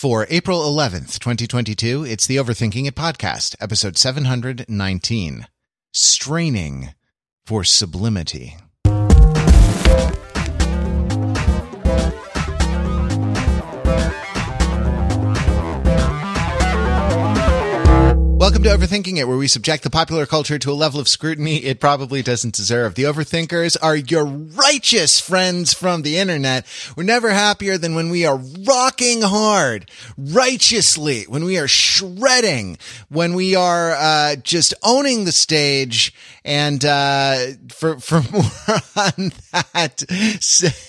[0.00, 5.46] For April 11th, 2022, it's the Overthinking It podcast, episode 719
[5.92, 6.94] Straining
[7.44, 8.56] for Sublimity.
[18.60, 21.64] Welcome to Overthinking It, where we subject the popular culture to a level of scrutiny
[21.64, 22.94] it probably doesn't deserve.
[22.94, 26.66] The Overthinkers are your righteous friends from the internet.
[26.94, 28.38] We're never happier than when we are
[28.68, 32.76] rocking hard, righteously, when we are shredding,
[33.08, 36.12] when we are uh, just owning the stage.
[36.44, 37.38] And uh,
[37.72, 38.42] for for more
[38.94, 40.04] on that,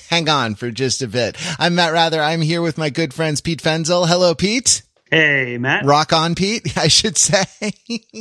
[0.09, 1.37] hang on for just a bit.
[1.57, 2.21] I'm Matt Wrather.
[2.21, 4.09] I'm here with my good friends Pete Fenzel.
[4.09, 4.81] Hello, Pete.
[5.11, 5.83] Hey, Matt.
[5.83, 7.43] Rock on, Pete, I should say.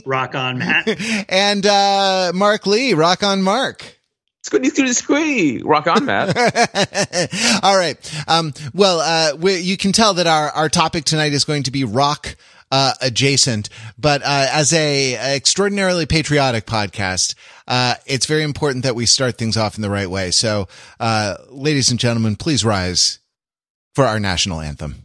[0.05, 0.89] Rock on, Matt.
[1.29, 2.95] and uh, Mark Lee.
[2.95, 3.99] Rock on, Mark.
[4.45, 5.63] Squiddy, squiddy, squee.
[5.65, 6.37] Rock on, Matt.
[7.63, 8.25] All right.
[8.27, 11.71] Um, well, uh, we, you can tell that our, our topic tonight is going to
[11.71, 12.37] be rock
[12.73, 17.35] uh, adjacent, but uh, as a, a extraordinarily patriotic podcast,
[17.69, 20.31] uh, it's very important that we start things off in the right way.
[20.31, 23.19] So, uh, ladies and gentlemen, please rise
[23.95, 25.03] for our national anthem.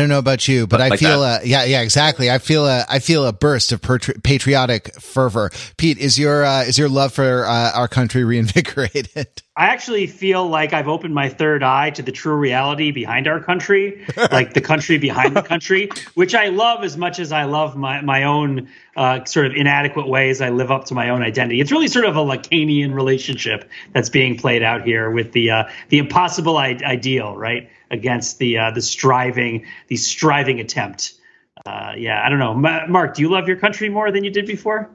[0.00, 2.30] Don't know about you, but, but I like feel a, yeah, yeah, exactly.
[2.30, 5.50] I feel a, I feel a burst of patriotic fervor.
[5.76, 9.42] Pete, is your, uh, is your love for uh, our country reinvigorated?
[9.56, 13.40] I actually feel like I've opened my third eye to the true reality behind our
[13.40, 17.76] country, like the country behind the country, which I love as much as I love
[17.76, 21.60] my, my own uh, sort of inadequate ways I live up to my own identity.
[21.60, 25.64] It's really sort of a Lacanian relationship that's being played out here with the, uh,
[25.88, 27.68] the impossible I- ideal, right?
[27.90, 31.14] against the uh, the striving the striving attempt.
[31.66, 33.14] Uh, yeah, I don't know, Mark.
[33.14, 34.88] Do you love your country more than you did before?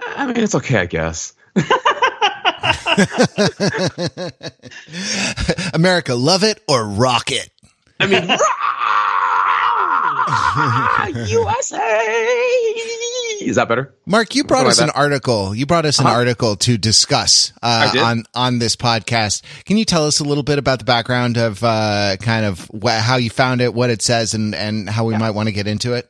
[0.00, 1.34] I mean, it's okay, I guess.
[5.74, 7.50] America, love it or rock it.
[8.00, 8.22] I mean,
[11.28, 11.78] USA.
[13.40, 13.94] Is that better?
[14.06, 15.54] Mark, you brought us like an article.
[15.54, 16.16] You brought us an uh-huh.
[16.16, 19.42] article to discuss uh, on on this podcast.
[19.64, 22.88] Can you tell us a little bit about the background of uh, kind of wh-
[22.88, 25.18] how you found it, what it says, and and how we yeah.
[25.18, 26.08] might want to get into it?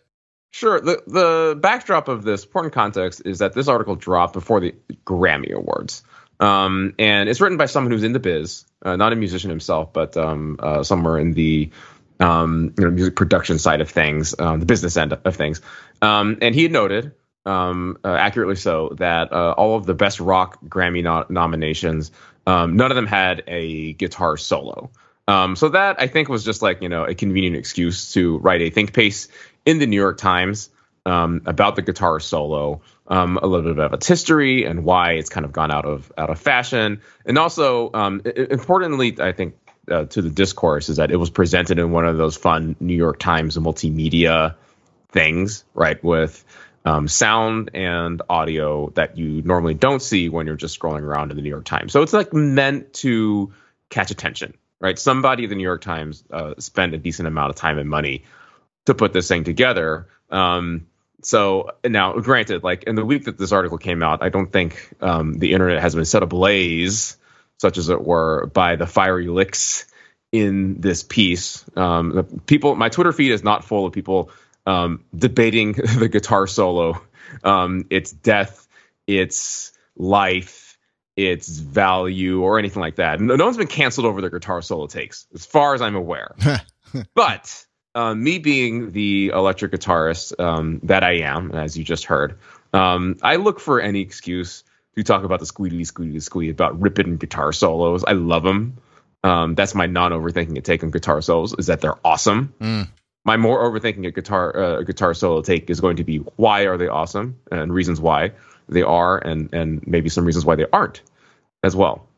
[0.50, 0.80] Sure.
[0.80, 4.74] The the backdrop of this important context is that this article dropped before the
[5.06, 6.02] Grammy Awards.
[6.42, 9.92] Um, and it's written by someone who's in the biz, uh, not a musician himself,
[9.92, 11.70] but um, uh, somewhere in the
[12.18, 15.60] um, you know music production side of things, um, the business end of things.
[16.02, 17.12] Um, and he had noted
[17.46, 22.10] um, uh, accurately so, that uh, all of the best rock Grammy no- nominations,
[22.44, 24.90] um, none of them had a guitar solo.
[25.28, 28.70] So that I think was just like you know a convenient excuse to write a
[28.70, 29.28] think piece
[29.64, 30.70] in the New York Times
[31.04, 35.30] um, about the guitar solo, um, a little bit of its history and why it's
[35.30, 39.54] kind of gone out of out of fashion, and also um, importantly, I think
[39.90, 42.94] uh, to the discourse is that it was presented in one of those fun New
[42.94, 44.54] York Times multimedia
[45.10, 46.02] things, right?
[46.02, 46.44] With
[46.84, 51.36] um, sound and audio that you normally don't see when you're just scrolling around in
[51.36, 51.92] the New York Times.
[51.92, 53.52] So it's like meant to
[53.88, 54.98] catch attention, right?
[54.98, 58.24] Somebody at the New York Times uh, spent a decent amount of time and money
[58.86, 60.08] to put this thing together.
[60.30, 60.86] Um,
[61.22, 64.94] so now, granted, like in the week that this article came out, I don't think
[65.00, 67.16] um, the internet has been set ablaze,
[67.58, 69.86] such as it were, by the fiery licks
[70.32, 71.64] in this piece.
[71.76, 74.30] Um, people, my Twitter feed is not full of people
[74.66, 77.00] um, debating the guitar solo,
[77.44, 78.66] um, its death,
[79.06, 80.78] its life,
[81.16, 83.20] its value, or anything like that.
[83.20, 86.34] No, no one's been canceled over their guitar solo takes, as far as I'm aware.
[87.14, 92.38] but uh, me being the electric guitarist um, that I am, as you just heard,
[92.72, 94.64] Um, I look for any excuse
[94.96, 98.04] to talk about the squealy squealy squeal about ripping guitar solos.
[98.04, 98.78] I love them.
[99.24, 102.54] Um, that's my non-overthinking take on guitar solos is that they're awesome.
[102.60, 102.88] Mm.
[103.24, 106.76] My more overthinking a guitar uh, guitar solo take is going to be why are
[106.76, 108.32] they awesome and reasons why
[108.68, 111.02] they are and and maybe some reasons why they aren't
[111.62, 112.08] as well.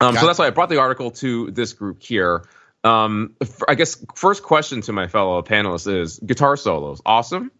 [0.00, 2.42] Um, so that's why I brought the article to this group here.
[2.86, 7.50] Um, f- I guess first question to my fellow panelists is guitar solos awesome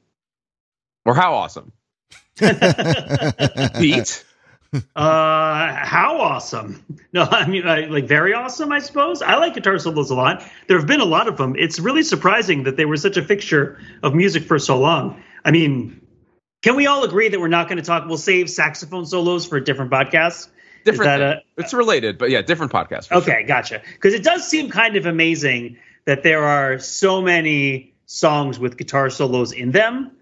[1.05, 1.73] or how awesome?
[3.79, 4.25] Pete,
[4.95, 6.85] Uh, how awesome!
[7.13, 8.73] No, I mean uh, like very awesome.
[8.73, 10.45] I suppose I like guitar solos a lot.
[10.69, 11.57] There have been a lot of them.
[11.57, 15.23] It's really surprising that they were such a fixture of music for so long.
[15.45, 16.01] I mean,
[16.63, 18.07] can we all agree that we're not going to talk?
[18.07, 20.49] We'll save saxophone solos for a different podcast.
[20.87, 21.21] Different.
[21.21, 23.09] that a- it's related, but yeah, different podcast.
[23.09, 23.23] for sure.
[23.23, 23.83] Okay, gotcha.
[23.95, 29.11] Because it does seem kind of amazing that there are so many songs with guitar
[29.11, 30.13] solos in them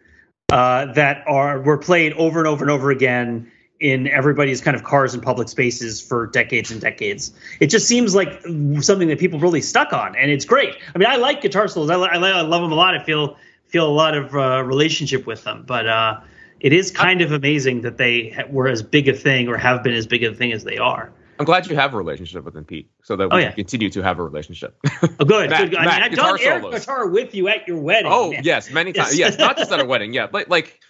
[0.51, 3.51] uh, that are were played over and over and over again
[3.81, 7.33] in everybody's kind of cars and public spaces for decades and decades.
[7.61, 8.41] It just seems like
[8.81, 10.75] something that people really stuck on, and it's great.
[10.95, 11.91] I mean, I like guitar solos.
[11.91, 12.95] I, I, I love them a lot.
[12.97, 15.87] I feel feel a lot of uh, relationship with them, but.
[15.87, 16.21] Uh,
[16.61, 19.95] it is kind of amazing that they were as big a thing or have been
[19.95, 21.13] as big a thing as they are.
[21.39, 23.47] I'm glad you have a relationship with him, Pete, so that we Oh, yeah.
[23.49, 24.77] can continue to have a relationship.
[25.19, 25.79] Oh, good, Matt, good.
[25.79, 26.81] I Matt, mean, I've done air solos.
[26.81, 28.11] guitar with you at your wedding.
[28.13, 28.43] oh man.
[28.45, 29.19] yes, many times.
[29.19, 29.33] Yes.
[29.33, 30.13] Yes, not just at a wedding.
[30.15, 30.81] Yeah, like like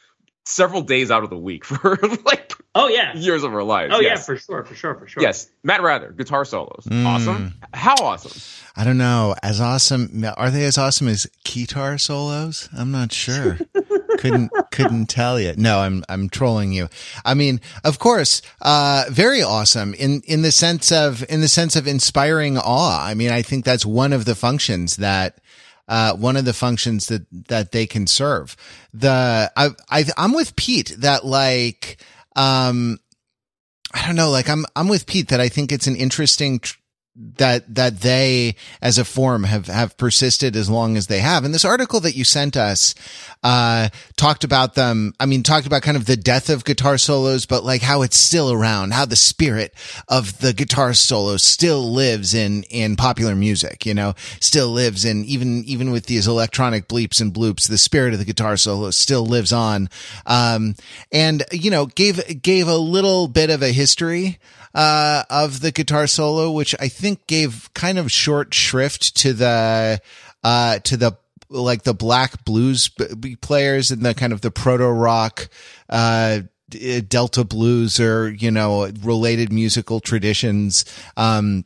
[0.44, 3.14] several days out of the week for like Oh yeah.
[3.14, 3.90] years of her life.
[3.92, 5.22] Oh yeah, for sure, for sure, for sure.
[5.22, 7.06] Yes, Matt Wrather, guitar solos, Mm.
[7.06, 7.54] awesome.
[7.72, 8.32] How awesome?
[8.76, 9.36] I don't know.
[9.44, 12.68] As awesome are they as awesome as guitar solos?
[12.76, 13.58] I'm not sure.
[14.18, 15.54] couldn't couldn't tell you.
[15.56, 16.88] No, I'm I'm trolling you.
[17.24, 21.76] I mean, of course, uh very awesome in in the sense of in the sense
[21.76, 23.04] of inspiring awe.
[23.06, 25.38] I mean, I think that's one of the functions that
[25.88, 28.56] uh, one of the functions that that they can serve.
[28.92, 31.98] The I, I I'm with Pete that like
[32.36, 32.98] um
[33.92, 36.78] I don't know like I'm I'm with Pete that I think it's an interesting tr-
[37.16, 41.44] that that they as a form have have persisted as long as they have.
[41.44, 42.94] And this article that you sent us
[43.44, 45.14] uh talked about them.
[45.20, 48.16] I mean, talked about kind of the death of guitar solos, but like how it's
[48.16, 49.74] still around, how the spirit
[50.08, 53.86] of the guitar solo still lives in in popular music.
[53.86, 58.12] You know, still lives in even even with these electronic bleeps and bloops, the spirit
[58.12, 59.88] of the guitar solo still lives on.
[60.26, 60.74] Um,
[61.12, 64.40] and you know, gave gave a little bit of a history
[64.74, 70.00] uh, of the guitar solo, which I think gave kind of short shrift to the,
[70.42, 71.12] uh, to the,
[71.48, 75.48] like the black blues b- players and the kind of the proto rock,
[75.88, 76.40] uh,
[77.08, 80.84] Delta blues or, you know, related musical traditions.
[81.16, 81.64] Um,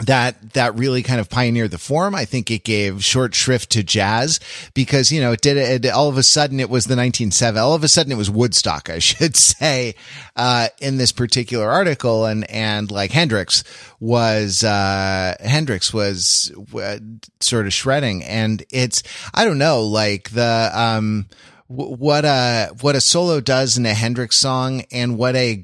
[0.00, 2.14] that that really kind of pioneered the form.
[2.14, 4.40] I think it gave short shrift to jazz
[4.74, 5.90] because you know it did it.
[5.90, 7.60] All of a sudden, it was the 1970s.
[7.60, 9.94] All of a sudden, it was Woodstock, I should say,
[10.36, 12.26] uh, in this particular article.
[12.26, 13.64] And and like Hendrix
[13.98, 16.98] was uh, Hendrix was uh,
[17.40, 19.02] sort of shredding, and it's
[19.32, 21.26] I don't know like the um
[21.68, 25.56] what a what a solo does in a Hendrix song and what a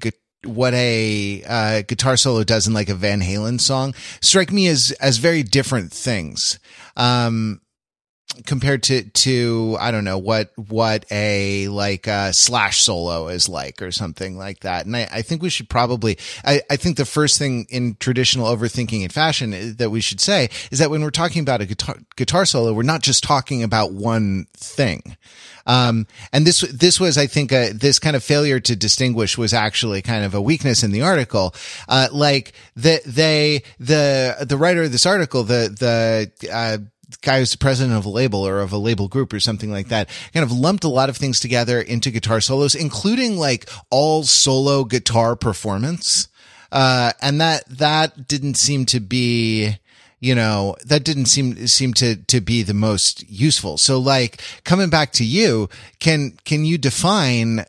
[0.44, 4.92] what a uh, guitar solo does in like a Van Halen song strike me as
[5.00, 6.58] as very different things.
[6.96, 7.61] Um,
[8.46, 13.82] compared to to I don't know what what a like uh slash solo is like
[13.82, 14.86] or something like that.
[14.86, 18.46] And I, I think we should probably I, I think the first thing in traditional
[18.46, 21.96] overthinking and fashion that we should say is that when we're talking about a guitar
[22.16, 25.16] guitar solo, we're not just talking about one thing.
[25.66, 29.54] Um, and this, this was, I think, uh, this kind of failure to distinguish was
[29.54, 31.54] actually kind of a weakness in the article.
[31.88, 36.78] Uh, like the, they, the, the writer of this article, the, the, uh,
[37.20, 39.88] guy who's the president of a label or of a label group or something like
[39.88, 44.22] that kind of lumped a lot of things together into guitar solos, including like all
[44.22, 46.28] solo guitar performance.
[46.70, 49.76] Uh, and that, that didn't seem to be,
[50.20, 53.76] you know, that didn't seem, seem to, to be the most useful.
[53.76, 57.66] So like coming back to you, can, can you define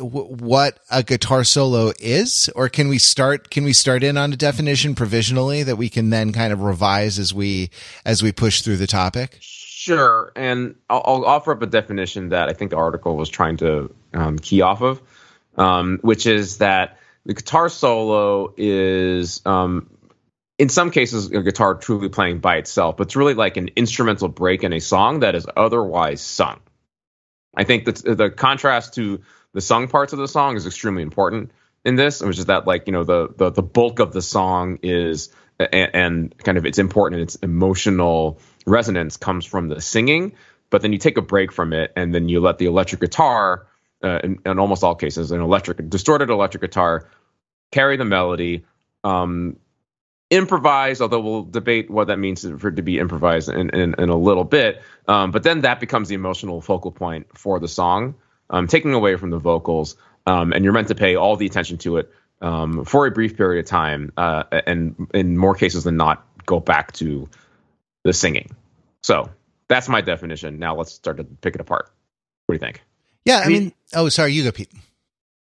[0.00, 2.50] what a guitar solo is?
[2.54, 6.10] Or can we start can we start in on a definition provisionally that we can
[6.10, 7.70] then kind of revise as we
[8.04, 9.38] as we push through the topic?
[9.40, 13.56] Sure, and I'll, I'll offer up a definition that I think the article was trying
[13.58, 15.00] to um, key off of,
[15.56, 19.88] um, which is that the guitar solo is, um,
[20.58, 24.28] in some cases, a guitar truly playing by itself, but it's really like an instrumental
[24.28, 26.60] break in a song that is otherwise sung.
[27.56, 31.52] I think that the contrast to the sung parts of the song is extremely important
[31.84, 34.78] in this, which is that like you know the the, the bulk of the song
[34.82, 40.34] is and, and kind of its important its emotional resonance comes from the singing,
[40.70, 43.66] but then you take a break from it and then you let the electric guitar
[44.02, 47.08] uh, in, in almost all cases, an electric distorted electric guitar
[47.70, 48.64] carry the melody.
[49.04, 49.56] Um,
[50.30, 54.08] improvise, although we'll debate what that means for it to be improvised in, in, in
[54.08, 54.80] a little bit.
[55.08, 58.14] Um, but then that becomes the emotional focal point for the song,
[58.50, 59.96] um, taking away from the vocals.
[60.26, 63.36] Um, and you're meant to pay all the attention to it um, for a brief
[63.36, 67.28] period of time, uh, and in more cases than not, go back to
[68.04, 68.54] the singing.
[69.02, 69.30] So
[69.68, 70.58] that's my definition.
[70.58, 71.90] Now let's start to pick it apart.
[72.46, 72.82] What do you think?
[73.24, 74.70] Yeah, I mean, oh, sorry, you go, Pete.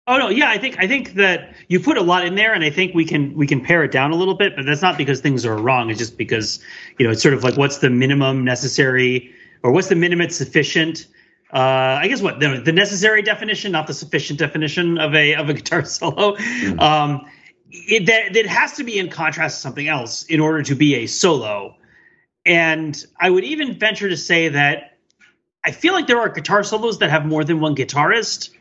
[0.08, 2.64] Oh no, yeah, I think I think that you put a lot in there, and
[2.64, 4.56] I think we can we can pare it down a little bit.
[4.56, 5.90] But that's not because things are wrong.
[5.90, 6.60] It's just because
[6.98, 11.08] you know it's sort of like what's the minimum necessary, or what's the minimum sufficient.
[11.52, 15.50] Uh, I guess what the, the necessary definition, not the sufficient definition of a of
[15.50, 16.36] a guitar solo.
[16.36, 16.80] Mm-hmm.
[16.80, 17.26] Um,
[17.72, 20.96] it that it has to be in contrast to something else in order to be
[20.96, 21.76] a solo.
[22.46, 24.98] And I would even venture to say that
[25.64, 28.52] I feel like there are guitar solos that have more than one guitarist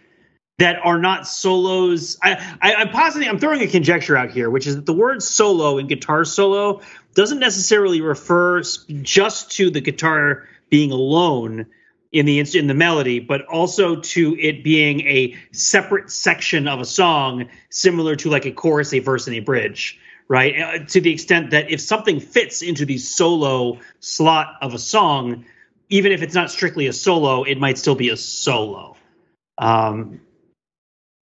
[0.59, 2.19] that are not solos.
[2.23, 5.23] I, I, am positing, I'm throwing a conjecture out here, which is that the word
[5.23, 6.81] solo in guitar solo
[7.15, 8.63] doesn't necessarily refer
[9.03, 11.67] just to the guitar being alone
[12.13, 16.85] in the in the melody, but also to it being a separate section of a
[16.85, 19.99] song, similar to like a chorus, a verse, and a bridge.
[20.31, 24.79] Right, uh, to the extent that if something fits into the solo slot of a
[24.79, 25.47] song,
[25.89, 28.97] even if it's not strictly a solo, it might still be a solo.
[29.57, 30.21] Um,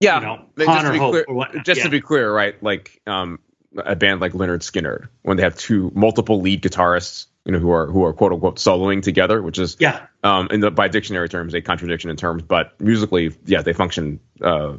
[0.00, 1.84] yeah, you know, just, to be, clear, just yeah.
[1.84, 2.60] to be clear, right?
[2.62, 3.38] Like um,
[3.76, 7.70] a band like Lynyrd Skynyrd, when they have two multiple lead guitarists, you know, who
[7.70, 11.28] are who are quote unquote soloing together, which is yeah, um, in the by dictionary
[11.28, 14.74] terms a contradiction in terms, but musically, yeah, they function uh,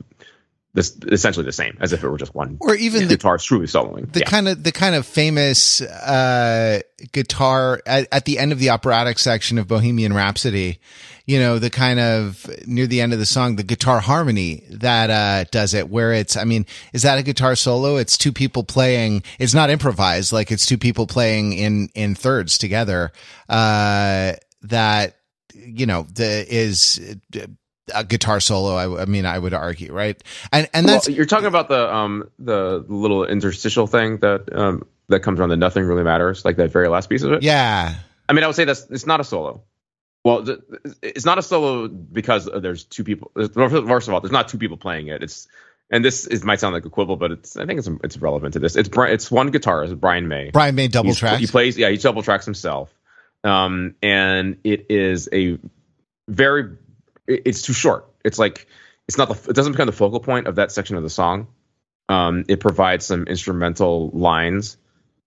[0.77, 3.65] this essentially the same as if it were just one or even the guitar truly
[3.65, 4.29] soloing the yeah.
[4.29, 6.79] kind of the kind of famous uh,
[7.11, 10.79] guitar at, at, the end of the operatic section of bohemian rhapsody
[11.25, 15.09] you know the kind of near the end of the song the guitar harmony that
[15.09, 18.63] uh, does it where it's i mean is that a guitar solo it's two people
[18.63, 23.11] playing it's not improvised like it's two people playing in in thirds together
[23.49, 25.15] uh, that
[25.55, 27.17] you know the is
[27.93, 28.75] a guitar solo.
[28.75, 30.21] I, I, mean, I would argue, right?
[30.51, 34.85] And and that's well, you're talking about the um the little interstitial thing that um
[35.09, 37.43] that comes around the nothing really matters, like that very last piece of it.
[37.43, 37.95] Yeah.
[38.29, 39.63] I mean, I would say that's it's not a solo.
[40.23, 40.45] Well,
[41.01, 43.31] it's not a solo because there's two people.
[43.35, 45.23] First of all, there's not two people playing it.
[45.23, 45.47] It's
[45.89, 48.53] and this is might sound like a quibble, but it's I think it's it's relevant
[48.53, 48.75] to this.
[48.75, 50.49] It's it's one guitarist, Brian May.
[50.51, 51.39] Brian May double track.
[51.39, 52.93] He plays, yeah, he double tracks himself,
[53.43, 55.59] um, and it is a
[56.27, 56.75] very
[57.27, 58.07] it's too short.
[58.23, 58.67] It's like
[59.07, 61.47] it's not the it doesn't become the focal point of that section of the song.
[62.09, 64.77] Um, it provides some instrumental lines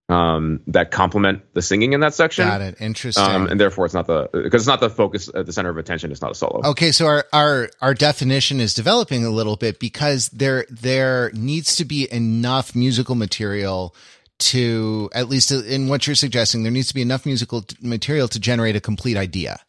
[0.09, 2.47] um, that complement the singing in that section.
[2.47, 2.81] Got it.
[2.81, 3.25] Interesting.
[3.25, 5.77] Um, and therefore, it's not the because it's not the focus at the center of
[5.77, 6.11] attention.
[6.11, 6.63] It's not a solo.
[6.71, 11.77] Okay, so our our our definition is developing a little bit because there there needs
[11.77, 13.95] to be enough musical material
[14.39, 18.41] to at least in what you're suggesting there needs to be enough musical material to
[18.41, 19.61] generate a complete idea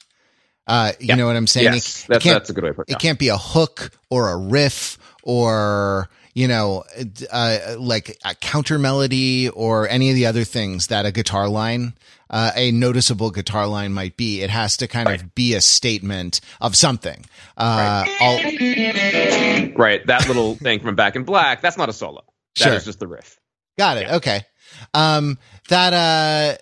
[0.67, 1.73] uh, you know what I'm saying?
[1.73, 2.93] Yes, it, that's, that's a good way to put it.
[2.93, 6.83] It can't be a hook or a riff or you know,
[7.31, 11.93] uh, like a counter melody or any of the other things that a guitar line,
[12.29, 14.41] uh, a noticeable guitar line might be.
[14.41, 15.21] It has to kind right.
[15.21, 17.25] of be a statement of something.
[17.57, 18.05] Uh,
[19.75, 20.05] right.
[20.07, 22.23] That little thing from Back in Black, that's not a solo.
[22.57, 22.73] That sure.
[22.73, 23.37] is just the riff.
[23.77, 24.07] Got it.
[24.07, 24.15] Yeah.
[24.15, 24.45] Okay.
[24.93, 25.37] Um,
[25.67, 26.57] that, uh,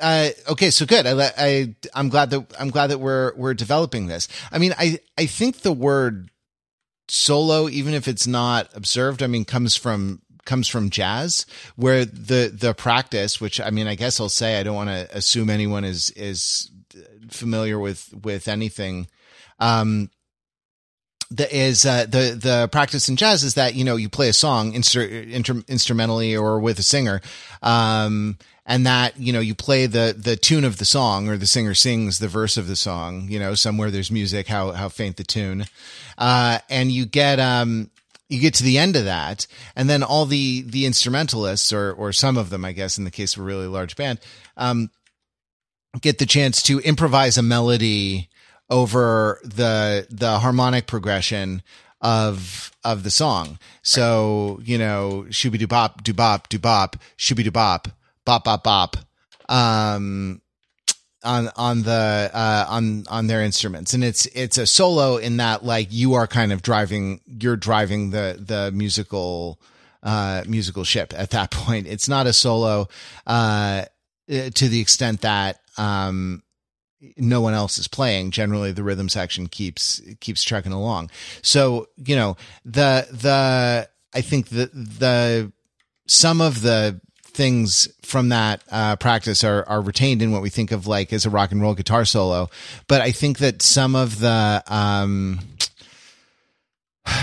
[0.00, 1.06] uh, okay, so good.
[1.06, 4.28] I, I, I'm glad that I'm glad that we're we're developing this.
[4.52, 6.30] I mean, I I think the word
[7.08, 12.50] solo, even if it's not observed, I mean, comes from comes from jazz, where the
[12.52, 15.84] the practice, which I mean, I guess I'll say, I don't want to assume anyone
[15.84, 16.70] is is
[17.30, 19.08] familiar with with anything.
[19.58, 20.10] Um,
[21.30, 24.32] the is uh, the the practice in jazz is that you know you play a
[24.32, 27.20] song inter- instrumentally or with a singer
[27.62, 31.46] um, and that you know you play the the tune of the song or the
[31.46, 35.16] singer sings the verse of the song you know somewhere there's music how how faint
[35.16, 35.64] the tune
[36.18, 37.90] uh, and you get um
[38.28, 39.46] you get to the end of that
[39.76, 43.10] and then all the the instrumentalists or or some of them i guess in the
[43.10, 44.18] case of a really large band
[44.56, 44.90] um
[46.00, 48.28] get the chance to improvise a melody
[48.68, 51.62] over the the harmonic progression
[52.00, 53.58] of of the song.
[53.82, 57.88] So, you know, shooby doo bop, doo bop, doo bop, shooby doo bop,
[58.26, 58.96] bop bop bop
[59.48, 60.42] um
[61.24, 63.94] on on the uh on on their instruments.
[63.94, 68.10] And it's it's a solo in that like you are kind of driving you're driving
[68.10, 69.60] the the musical
[70.02, 71.86] uh musical ship at that point.
[71.86, 72.88] It's not a solo
[73.26, 73.84] uh
[74.28, 76.42] to the extent that um
[77.16, 78.30] no one else is playing.
[78.30, 81.10] Generally the rhythm section keeps keeps trucking along.
[81.42, 85.52] So you know the the i think the the
[86.06, 87.00] some of the
[87.36, 91.26] things from that uh, practice are are retained in what we think of like as
[91.26, 92.48] a rock and roll guitar solo.
[92.88, 95.40] But i think that some of the um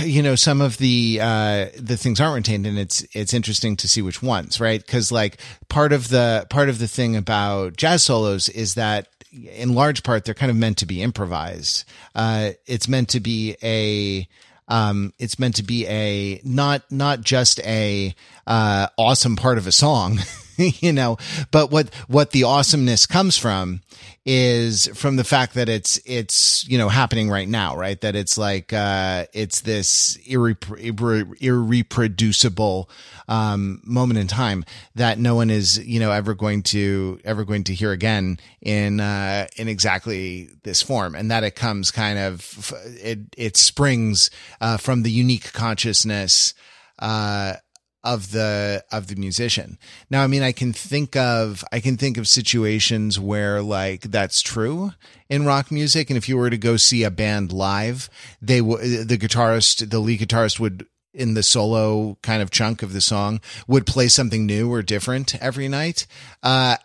[0.04, 3.88] you know some of the uh the things aren't retained and it's it's interesting to
[3.88, 4.86] see which ones right?
[4.86, 9.74] Because like part of the part of the thing about jazz solos is that in
[9.74, 11.86] large part they're kind of meant to be improvised.
[12.14, 14.28] Uh it's meant to be a
[14.68, 18.14] um it's meant to be a not not just a
[18.48, 20.20] uh awesome part of a song
[20.80, 21.18] you know
[21.52, 23.82] but what what the awesomeness comes from
[24.26, 28.00] is from the fact that it's it's you know happening right now right?
[28.02, 32.90] That it's like uh it's this irre- irreproducible
[33.28, 34.66] um moment in time
[34.96, 39.00] that no one is you know ever going to ever going to hear again in
[39.00, 41.16] uh in exactly this form.
[41.16, 44.30] And that it comes kind of it it springs
[44.62, 46.54] uh from the unique consciousness
[47.00, 47.56] uh
[48.04, 49.78] of the of the musician.
[50.10, 54.42] Now, I mean, I can think of I can think of situations where like that's
[54.42, 54.92] true
[55.30, 58.10] in rock music, and if you were to go see a band live,
[58.42, 62.92] they w- the guitarist, the lead guitarist would in the solo kind of chunk of
[62.92, 66.08] the song would play something new or different every night.
[66.42, 66.76] Uh,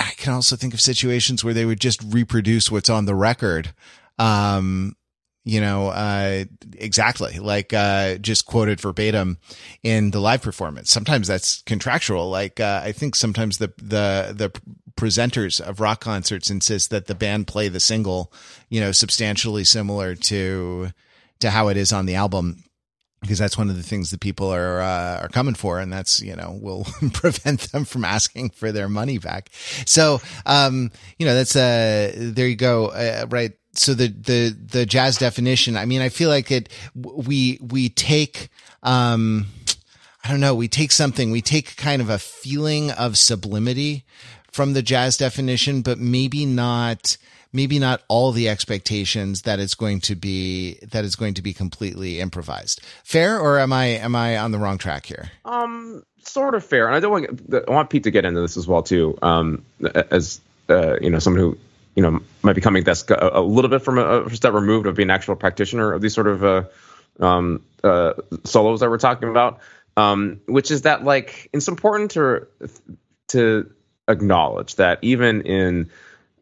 [0.00, 3.72] I can also think of situations where they would just reproduce what's on the record.
[4.18, 4.96] Um,
[5.44, 6.44] you know, uh,
[6.76, 9.38] exactly like, uh, just quoted verbatim
[9.82, 10.90] in the live performance.
[10.90, 12.28] Sometimes that's contractual.
[12.28, 14.60] Like, uh, I think sometimes the, the, the
[14.96, 18.32] presenters of rock concerts insist that the band play the single,
[18.68, 20.88] you know, substantially similar to,
[21.40, 22.64] to how it is on the album
[23.20, 26.20] because that's one of the things that people are uh, are coming for, and that's
[26.20, 29.50] you know will prevent them from asking for their money back.
[29.86, 33.52] So um, you know that's uh there you go uh, right.
[33.78, 35.76] So the the the jazz definition.
[35.76, 36.68] I mean, I feel like it.
[36.94, 38.48] We we take
[38.82, 39.46] um,
[40.24, 40.54] I don't know.
[40.54, 41.30] We take something.
[41.30, 44.04] We take kind of a feeling of sublimity
[44.50, 47.16] from the jazz definition, but maybe not
[47.52, 51.52] maybe not all the expectations that it's going to be that it's going to be
[51.52, 52.80] completely improvised.
[53.04, 55.30] Fair, or am I am I on the wrong track here?
[55.44, 58.56] Um, sort of fair, and I don't want I want Pete to get into this
[58.56, 59.16] as well too.
[59.22, 59.64] Um,
[60.10, 61.58] as uh, you know, someone who
[61.98, 64.86] you know might be coming that's a, a little bit from a, a, step removed
[64.86, 66.62] of being an actual practitioner of these sort of uh,
[67.18, 68.12] um, uh,
[68.44, 69.58] solos that we're talking about.
[69.96, 72.46] Um, which is that like it's important to
[73.28, 73.68] to
[74.06, 75.90] acknowledge that even in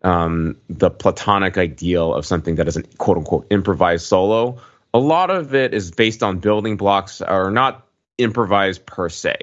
[0.03, 4.59] um, the platonic ideal of something that is an quote unquote improvised solo,
[4.93, 7.87] a lot of it is based on building blocks are not
[8.19, 9.39] improvised per se.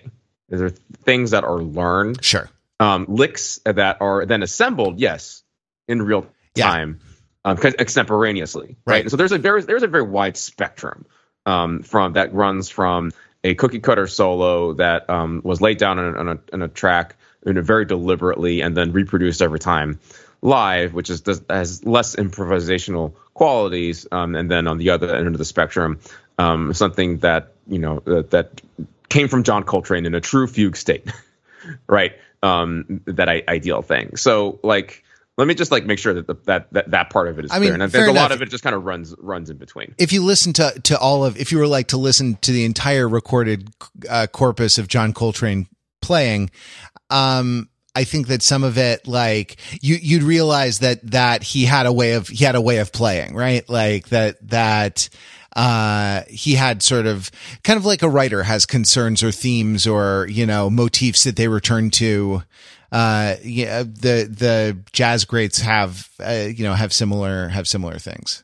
[0.47, 2.23] There are things that are learned.
[2.23, 2.47] Sure.
[2.79, 5.42] Um, licks that are then assembled, yes,
[5.87, 6.99] in real time,
[7.45, 7.51] yeah.
[7.51, 8.77] um, extemporaneously.
[8.85, 8.93] Right.
[8.93, 9.01] right.
[9.01, 11.05] And so there's a very there's a very wide spectrum
[11.45, 13.11] um, from that runs from
[13.43, 16.67] a cookie cutter solo that um, was laid down on a, on a, on a
[16.67, 17.15] track
[17.45, 19.99] in a very deliberately and then reproduced every time
[20.41, 25.27] live, which is does, has less improvisational qualities, um, and then on the other end
[25.27, 25.99] of the spectrum,
[26.37, 28.61] um, something that you know that, that
[29.09, 31.11] came from John Coltrane in a true fugue state,
[31.87, 32.13] right?
[32.41, 34.17] Um, that I, ideal thing.
[34.17, 35.03] So like
[35.37, 37.51] let me just like make sure that the, that, that that part of it is
[37.51, 37.71] I clear.
[37.71, 38.21] Mean, and there's a enough.
[38.21, 39.95] lot of it just kind of runs runs in between.
[39.97, 42.65] If you listen to to all of, if you were like to listen to the
[42.65, 43.69] entire recorded
[44.09, 45.67] uh, corpus of John Coltrane
[46.01, 46.51] playing,
[47.09, 51.85] um, I think that some of it, like you, you'd realize that, that he had
[51.85, 53.67] a way of, he had a way of playing, right?
[53.69, 55.09] Like that, that,
[55.55, 57.29] uh, he had sort of
[57.63, 61.47] kind of like a writer has concerns or themes or, you know, motifs that they
[61.47, 62.41] return to.
[62.93, 68.43] Uh, yeah, the, the jazz greats have, uh, you know, have similar, have similar things.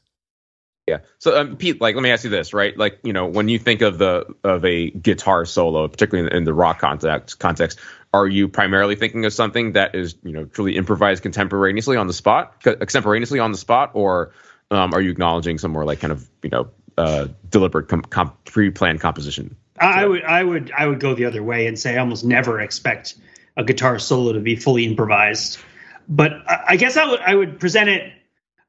[0.87, 0.97] Yeah.
[1.19, 2.75] So, um, Pete, like, let me ask you this, right?
[2.75, 6.43] Like, you know, when you think of the of a guitar solo, particularly in, in
[6.45, 7.77] the rock context, context,
[8.11, 12.13] are you primarily thinking of something that is, you know, truly improvised contemporaneously on the
[12.13, 14.33] spot, extemporaneously on the spot, or
[14.71, 18.33] um, are you acknowledging some more like kind of, you know, uh, deliberate com- com-
[18.45, 19.55] pre-planned composition?
[19.79, 22.59] I would, I would, I would go the other way and say I almost never
[22.59, 23.13] expect
[23.59, 25.59] a guitar solo to be fully improvised.
[26.07, 28.13] But I guess I would, I would present it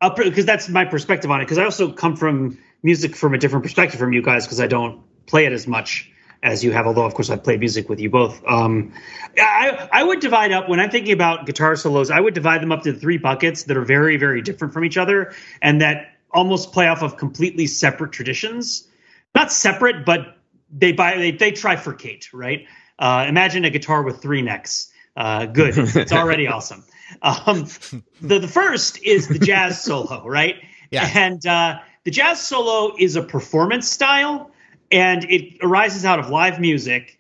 [0.01, 1.45] up because that's my perspective on it.
[1.45, 4.67] Because I also come from music from a different perspective from you guys because I
[4.67, 6.11] don't play it as much
[6.43, 8.43] as you have, although of course I played music with you both.
[8.47, 8.93] Um,
[9.39, 12.11] I, I would divide up when I'm thinking about guitar solos.
[12.11, 14.97] I would divide them up to three buckets that are very, very different from each
[14.97, 18.89] other, and that almost play off of completely separate traditions.
[19.35, 20.37] Not separate, but
[20.73, 22.67] they buy they, they trifurcate, right?
[23.01, 24.93] Uh, imagine a guitar with three necks.
[25.17, 26.85] Uh, good, it's already awesome.
[27.23, 27.67] Um,
[28.21, 30.57] the, the first is the jazz solo, right?
[30.93, 31.09] Yeah.
[31.15, 34.51] And uh, the jazz solo is a performance style,
[34.91, 37.17] and it arises out of live music.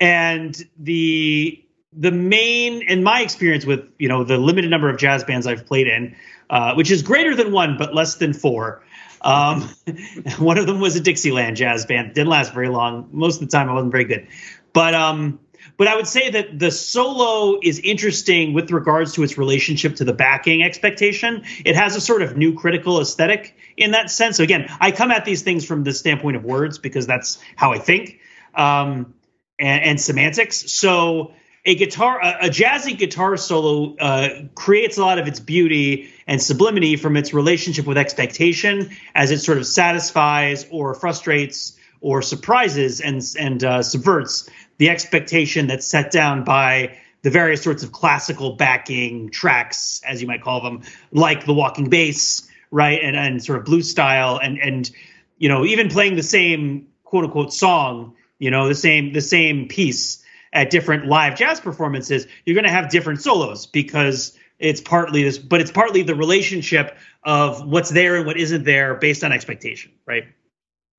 [0.00, 1.62] And the
[1.92, 5.66] the main, in my experience with you know the limited number of jazz bands I've
[5.66, 6.16] played in,
[6.48, 8.82] uh, which is greater than one but less than four.
[9.20, 9.68] Um,
[10.38, 12.14] one of them was a Dixieland jazz band.
[12.14, 13.08] Didn't last very long.
[13.12, 14.26] Most of the time, I wasn't very good.
[14.72, 15.40] But um,
[15.76, 20.04] but I would say that the solo is interesting with regards to its relationship to
[20.04, 21.44] the backing expectation.
[21.64, 24.36] It has a sort of new critical aesthetic in that sense.
[24.36, 27.72] So again, I come at these things from the standpoint of words because that's how
[27.72, 28.20] I think
[28.54, 29.14] um,
[29.58, 30.70] and, and semantics.
[30.70, 31.32] So
[31.64, 36.42] a guitar, a, a jazzy guitar solo uh, creates a lot of its beauty and
[36.42, 43.00] sublimity from its relationship with expectation as it sort of satisfies or frustrates or surprises
[43.00, 48.56] and and uh, subverts the expectation that's set down by the various sorts of classical
[48.56, 50.82] backing tracks, as you might call them,
[51.12, 54.90] like the walking bass, right, and and sort of blues style, and and
[55.38, 59.68] you know even playing the same quote unquote song, you know the same the same
[59.68, 65.22] piece at different live jazz performances, you're going to have different solos because it's partly
[65.22, 69.32] this, but it's partly the relationship of what's there and what isn't there based on
[69.32, 70.24] expectation, right?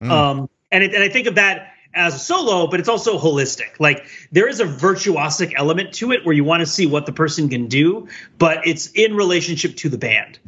[0.01, 0.09] Mm.
[0.09, 3.79] Um, and it, and I think of that as a solo, but it's also holistic.
[3.79, 7.11] Like there is a virtuosic element to it where you want to see what the
[7.11, 8.07] person can do,
[8.37, 10.39] but it's in relationship to the band.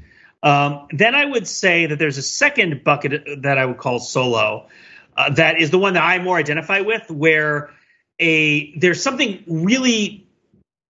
[0.42, 4.68] Um, then I would say that there's a second bucket that I would call solo.
[5.16, 7.72] Uh, that is the one that I more identify with, where
[8.20, 10.28] a there's something really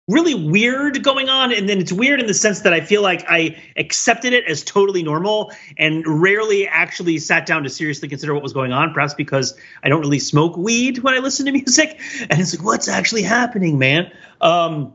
[0.09, 3.23] really weird going on and then it's weird in the sense that i feel like
[3.29, 8.43] i accepted it as totally normal and rarely actually sat down to seriously consider what
[8.43, 11.99] was going on perhaps because i don't really smoke weed when i listen to music.
[12.29, 14.11] And it's like what's actually happening man?
[14.41, 14.93] Um,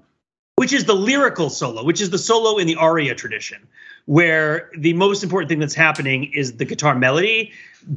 [0.57, 3.67] which is the lyrical solo which is the solo in the aria tradition
[4.05, 7.53] where the most important thing that's happening is the guitar melody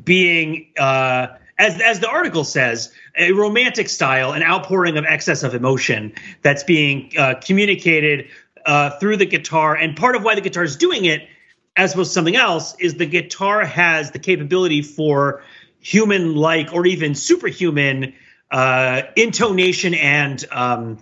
[0.06, 1.28] being uh,
[1.62, 6.63] as as the article says, a romantic style, an outpouring of excess of emotion that's
[6.63, 8.30] being uh, communicated
[8.65, 9.76] uh, through the guitar.
[9.76, 11.28] And part of why the guitar is doing it,
[11.76, 15.43] as opposed to something else, is the guitar has the capability for
[15.80, 18.13] human-like or even superhuman
[18.50, 20.97] uh, intonation and um,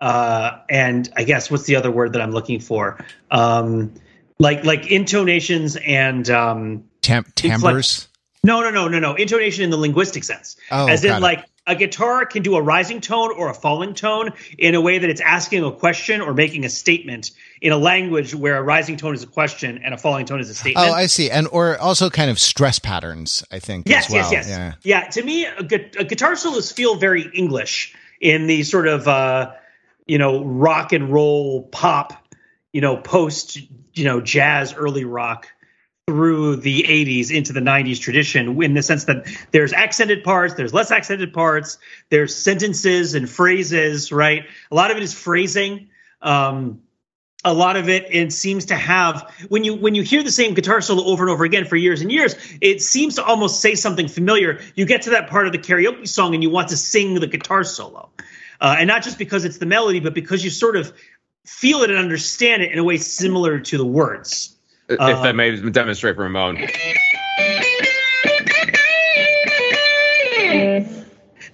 [0.00, 3.04] uh, and I guess what's the other word that I'm looking for?
[3.32, 3.94] Um,
[4.38, 8.08] like like intonations and um, Tam- timbres.
[8.44, 9.14] No, no, no, no, no.
[9.14, 10.56] Intonation in the linguistic sense.
[10.70, 11.20] Oh, as in it.
[11.20, 14.98] like a guitar can do a rising tone or a falling tone in a way
[14.98, 17.30] that it's asking a question or making a statement
[17.62, 20.50] in a language where a rising tone is a question and a falling tone is
[20.50, 20.86] a statement.
[20.86, 21.30] Oh, I see.
[21.30, 23.88] And or also kind of stress patterns, I think.
[23.88, 24.30] Yes, well.
[24.30, 24.48] yes, yes.
[24.48, 24.74] Yeah.
[24.82, 25.08] yeah.
[25.08, 25.58] To me, a,
[25.98, 29.52] a guitar solos feel very English in the sort of uh,
[30.06, 32.12] you know rock and roll pop,
[32.72, 33.58] you know post
[33.94, 35.48] you know jazz early rock
[36.06, 40.74] through the 80s into the 90s tradition in the sense that there's accented parts, there's
[40.74, 41.78] less accented parts,
[42.10, 44.44] there's sentences and phrases, right?
[44.70, 45.88] A lot of it is phrasing.
[46.20, 46.82] Um,
[47.46, 50.54] a lot of it it seems to have when you when you hear the same
[50.54, 53.74] guitar solo over and over again for years and years it seems to almost say
[53.74, 56.76] something familiar you get to that part of the karaoke song and you want to
[56.78, 58.08] sing the guitar solo
[58.62, 60.90] uh, and not just because it's the melody but because you sort of
[61.44, 64.53] feel it and understand it in a way similar to the words
[64.88, 66.70] if um, that may demonstrate for a moment.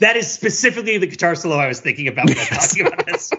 [0.00, 3.06] That is specifically the guitar solo I was thinking about when I was talking about
[3.06, 3.30] this.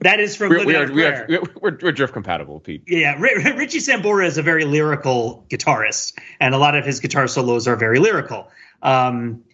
[0.00, 1.26] That is from we're, we are, we are,
[1.60, 2.82] we're, we're, drift compatible, Pete.
[2.86, 7.68] Yeah, Richie Sambora is a very lyrical guitarist, and a lot of his guitar solos
[7.68, 8.48] are very lyrical.
[8.82, 9.44] Um,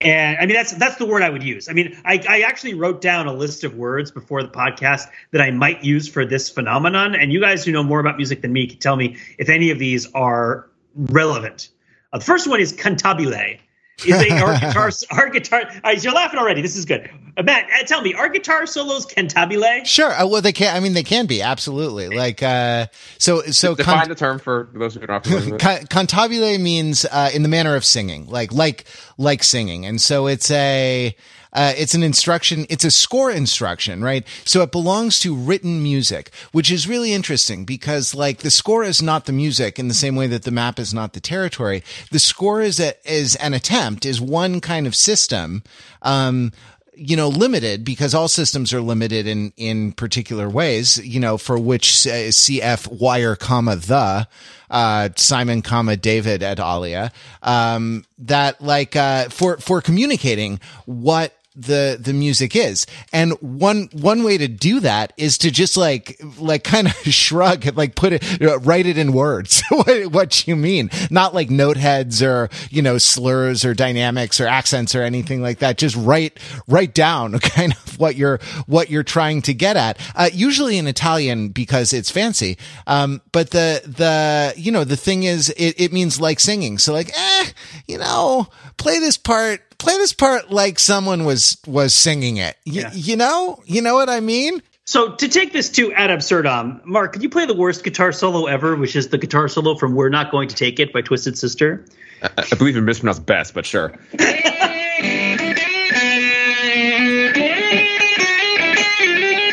[0.00, 1.68] and I mean that's that's the word I would use.
[1.68, 5.40] I mean, I, I actually wrote down a list of words before the podcast that
[5.40, 7.14] I might use for this phenomenon.
[7.16, 9.70] And you guys who know more about music than me can tell me if any
[9.70, 11.70] of these are relevant.
[12.12, 13.58] Uh, the first one is cantabile,
[14.06, 15.62] is a, our guitar, our guitar.
[15.84, 16.62] Right, you're laughing already.
[16.62, 17.10] This is good.
[17.36, 19.84] Uh, Matt, uh, tell me, are guitar solos cantabile?
[19.84, 20.12] Sure.
[20.12, 20.76] Uh, well, they can.
[20.76, 22.08] I mean, they can be absolutely.
[22.08, 22.86] Like, uh,
[23.18, 25.58] so, so define con- the term for those who are not familiar.
[25.58, 28.84] cantabile means uh, in the manner of singing, like, like,
[29.16, 31.14] like singing, and so it's a.
[31.52, 32.66] Uh, it's an instruction.
[32.68, 34.26] It's a score instruction, right?
[34.44, 39.02] So it belongs to written music, which is really interesting because like the score is
[39.02, 41.82] not the music in the same way that the map is not the territory.
[42.10, 45.62] The score is a, is an attempt, is one kind of system.
[46.02, 46.52] Um,
[46.98, 51.56] you know, limited because all systems are limited in, in particular ways, you know, for
[51.56, 54.26] which CF wire, comma, the,
[54.68, 61.98] uh, Simon, comma, David et alia, um, that like, uh, for, for communicating what the
[62.00, 62.86] the music is.
[63.12, 67.66] And one one way to do that is to just like like kind of shrug
[67.66, 68.24] and like put it
[68.64, 72.98] write it in words what, what you mean, not like note heads or you know
[72.98, 75.78] slurs or dynamics or accents or anything like that.
[75.78, 79.98] Just write write down kind of what you're what you're trying to get at.
[80.14, 82.56] Uh, usually in Italian because it's fancy.
[82.86, 86.78] Um, but the the you know the thing is it, it means like singing.
[86.78, 87.46] So like eh,
[87.86, 92.56] you know, play this part play this part like someone was was singing it.
[92.66, 92.90] Y- Yeah.
[92.92, 94.62] You know, you know what I mean?
[94.84, 98.46] So to take this to ad absurdum, Mark, could you play the worst guitar solo
[98.46, 101.36] ever, which is the guitar solo from "We're Not Going to Take It" by Twisted
[101.36, 101.84] Sister?
[102.22, 103.94] I, I believe you mispronounced best, but sure.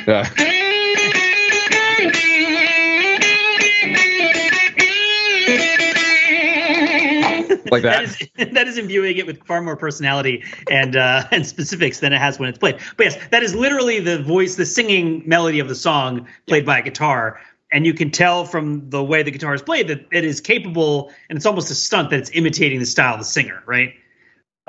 [0.07, 0.29] Yeah.
[7.75, 8.21] Like That that.
[8.39, 12.19] is that is imbuing it with far more personality and uh, and specifics than it
[12.19, 12.77] has when it's played.
[12.97, 16.79] But yes, that is literally the voice, the singing melody of the song played by
[16.79, 17.39] a guitar.
[17.71, 21.11] And you can tell from the way the guitar is played that it is capable,
[21.29, 23.93] and it's almost a stunt that it's imitating the style of the singer, right?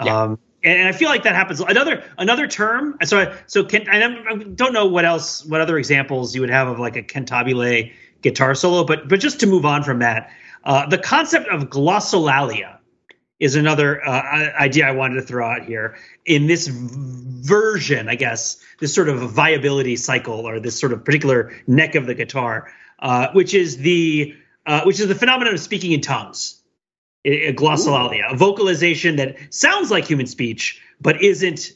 [0.05, 0.23] Yeah.
[0.23, 1.61] Um, and, and I feel like that happens.
[1.61, 2.97] Another another term.
[3.05, 6.41] So I, so can I don't- I don't know what else, what other examples you
[6.41, 7.93] would have of like a cantabile
[8.23, 10.31] guitar solo, but but just to move on from that,
[10.65, 12.76] uh, the concept of glossolalia
[13.39, 15.97] is another uh, idea I wanted to throw out here.
[16.25, 16.89] In this v-
[17.47, 22.07] version, I guess this sort of viability cycle or this sort of particular neck of
[22.07, 26.63] the guitar, uh, which is the uh, which is the phenomenon of speaking in tongues
[27.27, 31.73] a glossolalia, a vocalization that sounds like human speech but isn't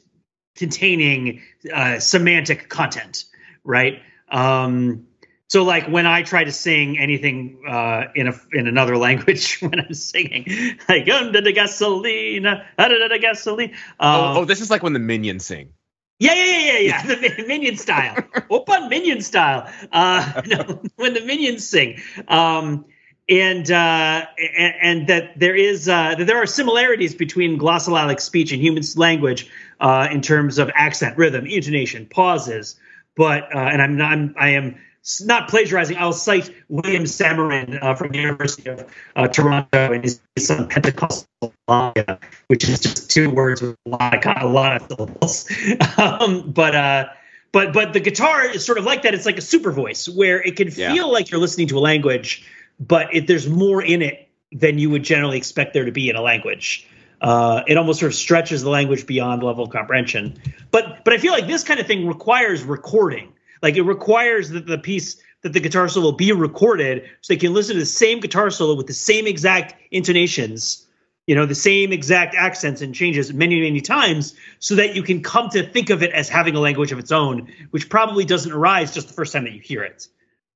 [0.55, 1.43] containing
[1.75, 3.25] uh, semantic content,
[3.65, 4.01] right?
[4.31, 5.07] Um,
[5.51, 9.81] so, like when I try to sing anything uh, in a in another language when
[9.81, 13.75] I'm singing, like under the gasolina, under the gasoline.
[13.99, 15.73] Oh, Um, oh, this is like when the minions sing.
[16.21, 17.03] yeah, yeah, yeah, yeah, yeah.
[17.37, 18.17] The minion style.
[18.49, 19.69] Open minion style.
[19.91, 22.01] Uh, no, when the minions sing.
[22.29, 22.85] Um,
[23.29, 28.53] and, uh, and and that there is uh, that there are similarities between glossolalic speech
[28.53, 32.79] and human language uh, in terms of accent, rhythm, intonation, pauses.
[33.17, 34.77] But uh, and I'm not I'm, I am
[35.21, 35.97] not plagiarizing.
[35.97, 38.85] I'll cite William Samarin uh, from the University of
[39.17, 44.27] uh, Toronto and his piece on Pentecostalalia, which is just two words with a lot
[44.27, 45.49] of, a lot of syllables.
[45.99, 47.07] Um, but uh,
[47.53, 49.15] but but the guitar is sort of like that.
[49.15, 50.93] It's like a super voice where it can Yeah.
[50.93, 52.47] feel like you're listening to a language,
[52.79, 56.17] but it, there's more in it than you would generally expect there to be in
[56.17, 56.87] a language.
[57.21, 60.41] Uh, it almost sort of stretches the language beyond the level of comprehension.
[60.71, 63.33] But but I feel like this kind of thing requires recording.
[63.63, 67.55] Like it requires that the piece that the guitar solo be recorded so they can
[67.55, 70.87] listen to the same guitar solo with the same exact intonations,
[71.27, 75.23] you know, the same exact accents and changes many, many times so that you can
[75.23, 78.53] come to think of it as having a language of its own, which probably doesn't
[78.53, 80.09] arise just the first time that you hear it.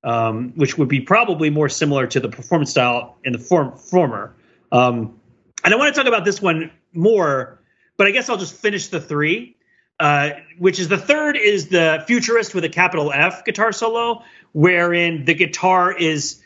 [0.03, 4.35] Um, which would be probably more similar to the performance style in the form, former.
[4.71, 5.19] Um,
[5.65, 7.59] and I want to talk about this one more,
[7.97, 9.57] but I guess I'll just finish the three,
[10.05, 15.25] uh, which is the third is the futurist with a capital F guitar solo, wherein
[15.25, 16.43] the guitar is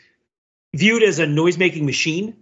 [0.73, 2.37] viewed as a noise making machine.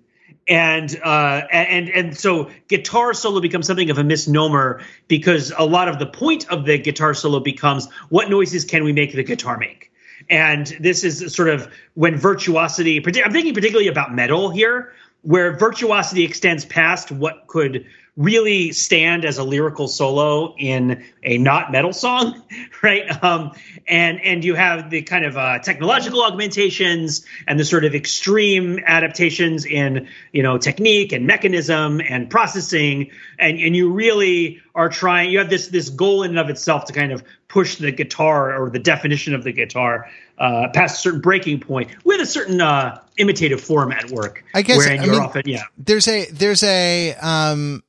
[0.48, 5.88] And uh, and and so guitar solo becomes something of a misnomer because a lot
[5.88, 9.58] of the point of the guitar solo becomes what noises can we make the guitar
[9.58, 9.92] make,
[10.30, 13.04] and this is sort of when virtuosity.
[13.04, 19.38] I'm thinking particularly about metal here, where virtuosity extends past what could really stand as
[19.38, 22.44] a lyrical solo in a not metal song,
[22.84, 23.24] right?
[23.24, 23.54] Um,
[23.88, 28.80] and and you have the kind of uh, technological augmentations and the sort of extreme
[28.86, 35.30] adaptations in you know technique and mechanism and processing, and and you really are trying.
[35.30, 38.62] You have this this goal in and of itself to kind of push the guitar
[38.62, 42.62] or the definition of the guitar uh, past a certain breaking point with a certain
[42.62, 44.44] uh, imitative form at work.
[44.54, 45.64] I guess, I you're mean, often yeah.
[45.78, 47.84] there's a there's a um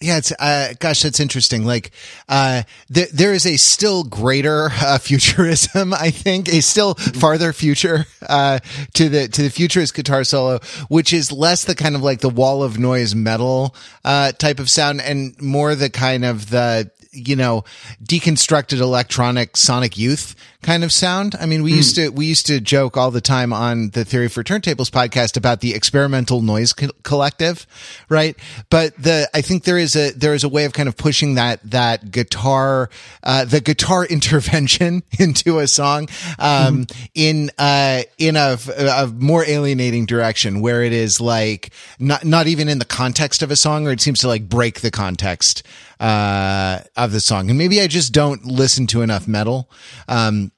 [0.00, 1.64] yeah it's uh gosh that's interesting.
[1.64, 1.90] Like
[2.28, 8.06] uh there there is a still greater uh, futurism i think a still farther future
[8.28, 8.58] uh
[8.94, 10.58] to the to the futurist guitar solo
[10.88, 14.70] which is less the kind of like the wall of noise metal uh type of
[14.70, 17.64] sound and more the kind of the you know
[18.02, 22.60] deconstructed electronic sonic youth kind of sound i mean we used to we used to
[22.60, 26.90] joke all the time on the theory for turntables podcast about the experimental noise co-
[27.04, 27.64] collective
[28.08, 28.36] right
[28.68, 31.36] but the i think there is a there is a way of kind of pushing
[31.36, 32.90] that that guitar
[33.22, 36.08] uh the guitar intervention into a song
[36.40, 42.48] um in uh in a, a more alienating direction where it is like not not
[42.48, 45.62] even in the context of a song or it seems to like break the context
[46.00, 47.48] uh, of the song.
[47.48, 49.70] And maybe I just don't listen to enough metal.
[50.06, 50.52] Um,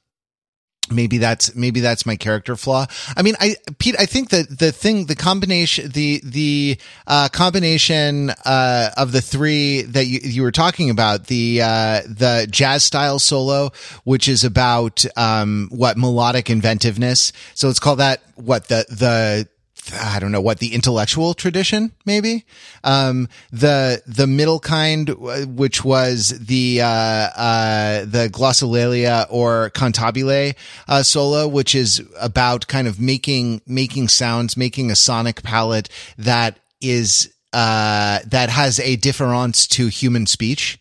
[0.90, 2.86] maybe that's maybe that's my character flaw.
[3.16, 8.30] I mean i pete i think that the thing the combination the the uh combination
[8.44, 13.18] uh of the three that you, you were talking about the uh the jazz style
[13.18, 13.70] solo
[14.04, 19.48] which is about um what melodic inventiveness so let's call that what the the
[19.92, 22.44] I don't know what the intellectual tradition, maybe.
[22.84, 25.08] Um, the, the middle kind,
[25.56, 30.54] which was the, uh, uh, the glossolalia or cantabile,
[30.88, 36.58] uh, solo, which is about kind of making, making sounds, making a sonic palette that
[36.80, 40.79] is, uh, that has a difference to human speech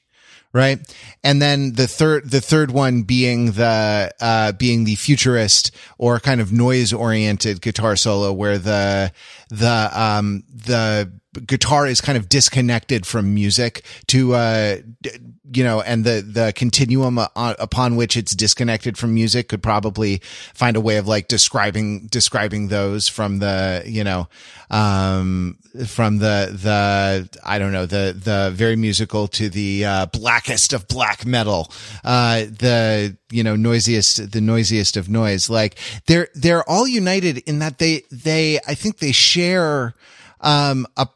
[0.54, 0.80] right?
[1.24, 6.42] And then the third, the third one being the, uh, being the futurist or kind
[6.42, 9.12] of noise oriented guitar solo where the,
[9.50, 11.12] the, um, the
[11.46, 14.78] guitar is kind of disconnected from music to, uh,
[15.52, 20.22] you know, and the, the continuum upon which it's disconnected from music could probably
[20.54, 24.28] find a way of like describing, describing those from the, you know,
[24.70, 25.58] um,
[25.88, 30.88] from the, the, I don't know, the, the very musical to the, uh, blackest of
[30.88, 31.72] black metal,
[32.04, 35.50] uh, the, you know, noisiest, the noisiest of noise.
[35.50, 39.96] Like they're, they're all united in that they, they, I think they share,
[40.42, 41.08] um, a,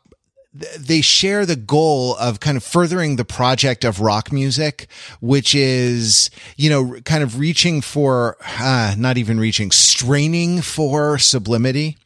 [0.54, 4.88] they share the goal of kind of furthering the project of rock music,
[5.20, 11.98] which is, you know, kind of reaching for, uh, not even reaching, straining for sublimity.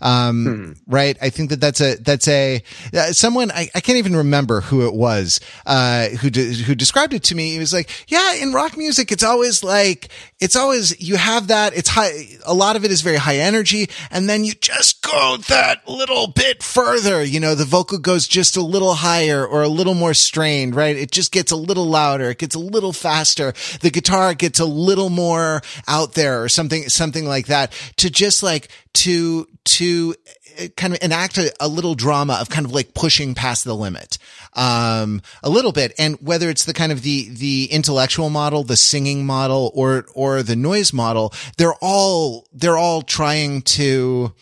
[0.00, 0.72] Um, hmm.
[0.90, 1.18] right.
[1.20, 2.62] I think that that's a, that's a,
[2.94, 7.12] uh, someone, I, I can't even remember who it was, uh, who, de- who described
[7.12, 7.52] it to me.
[7.52, 10.08] He was like, yeah, in rock music, it's always like,
[10.40, 13.90] it's always, you have that, it's high, a lot of it is very high energy.
[14.10, 18.56] And then you just go that little bit further, you know, the vocal goes just
[18.56, 20.96] a little higher or a little more strained, right?
[20.96, 22.30] It just gets a little louder.
[22.30, 23.52] It gets a little faster.
[23.80, 28.42] The guitar gets a little more out there or something, something like that to just
[28.42, 30.14] like, to, to
[30.58, 33.74] uh, kind of enact a, a, little drama of kind of like pushing past the
[33.74, 34.18] limit
[34.54, 38.76] um a little bit and whether it's the kind of the the intellectual model the
[38.76, 44.32] singing model or or the noise model they're all they're all trying to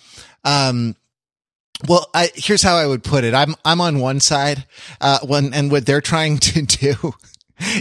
[0.45, 0.97] um
[1.87, 3.35] well, I, here's how I would put it.
[3.35, 4.67] I'm, I'm on one side,
[5.01, 7.15] uh, one, and what they're trying to do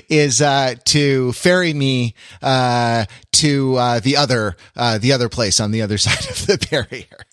[0.10, 5.72] is, uh, to ferry me, uh, to, uh, the other, uh, the other place on
[5.72, 7.26] the other side of the barrier.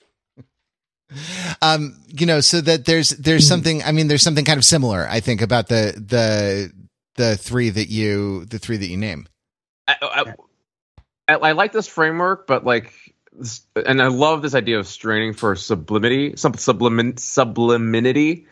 [1.63, 5.07] Um, you know, so that there's, there's something, I mean, there's something kind of similar,
[5.09, 6.73] I think, about the, the,
[7.17, 9.29] the three that you, the three that you name.
[9.87, 10.35] I,
[11.29, 12.93] I, I like this framework, but like,
[13.75, 18.47] and I love this idea of straining for sublimity, sub, sublimin, subliminity.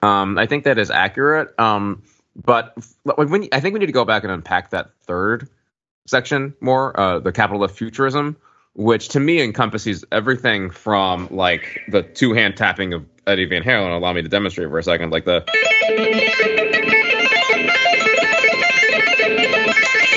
[0.00, 1.58] Um, I think that is accurate.
[1.58, 2.02] Um,
[2.34, 5.48] but when I think we need to go back and unpack that third
[6.06, 8.36] section more, uh, the capital of futurism,
[8.74, 13.94] which to me encompasses everything from like the two hand tapping of Eddie Van Halen.
[13.94, 15.44] Allow me to demonstrate for a second, like the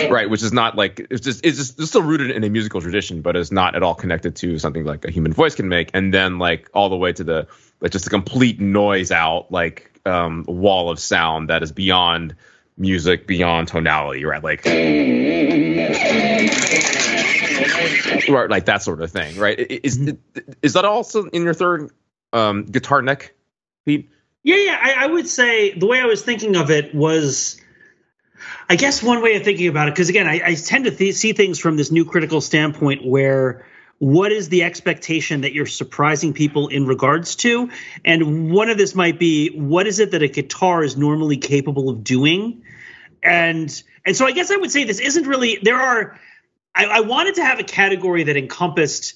[0.09, 0.29] right.
[0.29, 3.21] Which is not like it's just it's just it's still rooted in a musical tradition
[3.21, 5.91] but is not at all connected to something like a human voice can make.
[5.93, 7.47] And then like all the way to the
[7.81, 12.35] like just a complete noise out like um wall of sound that is beyond
[12.77, 14.43] music beyond tonality right?
[14.43, 14.65] Like
[18.27, 19.59] right like that sort of thing right?
[19.59, 20.13] Is
[20.61, 21.91] is that also in your third
[22.33, 23.33] um guitar neck
[23.85, 24.09] pete?
[24.43, 27.59] Yeah yeah I, I would say the way i was thinking of it was
[28.69, 31.15] I guess one way of thinking about it, because again, I, I, tend to th-
[31.15, 33.65] see things from this new critical standpoint where
[33.99, 37.69] what is the expectation that you're surprising people in regards to?
[38.03, 41.89] And one of this might be what is it that a guitar is normally capable
[41.89, 42.63] of doing?
[43.23, 46.19] And and so I guess I would say this isn't really there are
[46.73, 49.15] I, I wanted to have a category that encompassed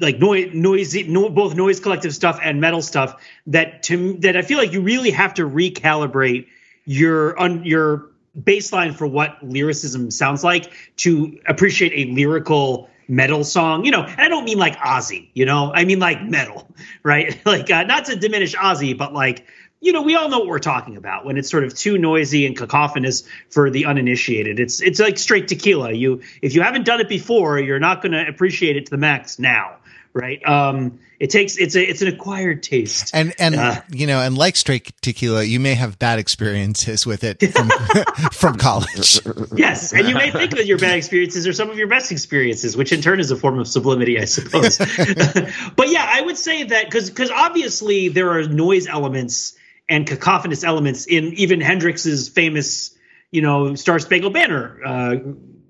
[0.00, 4.42] like noise noisy no, both noise collective stuff and metal stuff that to that I
[4.42, 6.46] feel like you really have to recalibrate
[6.84, 13.84] your on your baseline for what lyricism sounds like to appreciate a lyrical metal song.
[13.84, 16.68] You know, and I don't mean like Ozzy, you know, I mean like metal,
[17.02, 17.40] right?
[17.46, 19.46] like uh, not to diminish Ozzy, but like
[19.80, 22.46] you know, we all know what we're talking about when it's sort of too noisy
[22.46, 24.58] and cacophonous for the uninitiated.
[24.58, 25.92] It's it's like straight tequila.
[25.92, 28.96] You if you haven't done it before, you're not going to appreciate it to the
[28.96, 29.78] max now
[30.18, 30.46] right?
[30.46, 34.38] Um, it takes it's a it's an acquired taste, and and uh, you know, and
[34.38, 37.68] like straight tequila, you may have bad experiences with it from
[38.32, 39.20] from college.
[39.56, 42.76] Yes, and you may think that your bad experiences are some of your best experiences,
[42.76, 44.78] which in turn is a form of sublimity, I suppose.
[45.76, 49.56] but yeah, I would say that because because obviously there are noise elements
[49.88, 52.96] and cacophonous elements in even Hendrix's famous,
[53.32, 55.16] you know, Star Spangled Banner, uh,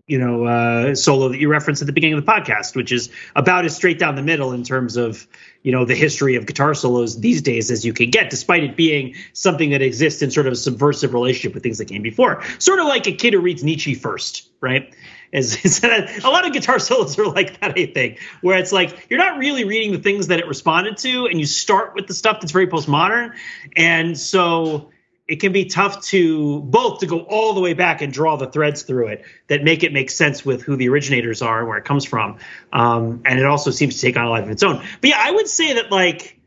[0.08, 3.10] you know, uh, solo that you referenced at the beginning of the podcast, which is
[3.36, 5.28] about as straight down the middle in terms of,
[5.62, 8.74] you know, the history of guitar solos these days as you can get, despite it
[8.74, 12.42] being something that exists in sort of a subversive relationship with things that came before.
[12.58, 14.94] Sort of like a kid who reads Nietzsche first, right?
[15.30, 19.08] Is, is a lot of guitar solos are like that, I think, where it's like
[19.10, 22.14] you're not really reading the things that it responded to, and you start with the
[22.14, 23.34] stuff that's very postmodern,
[23.76, 24.88] and so
[25.28, 28.50] it can be tough to both to go all the way back and draw the
[28.50, 31.76] threads through it that make it make sense with who the originators are and where
[31.76, 32.38] it comes from.
[32.72, 34.82] Um, and it also seems to take on a life of its own.
[35.00, 36.38] But yeah, I would say that like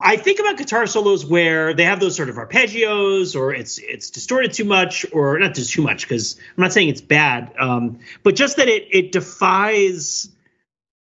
[0.00, 4.10] I think about guitar solos where they have those sort of arpeggios or it's it's
[4.10, 8.00] distorted too much or not just too much because I'm not saying it's bad, um,
[8.24, 10.28] but just that it it defies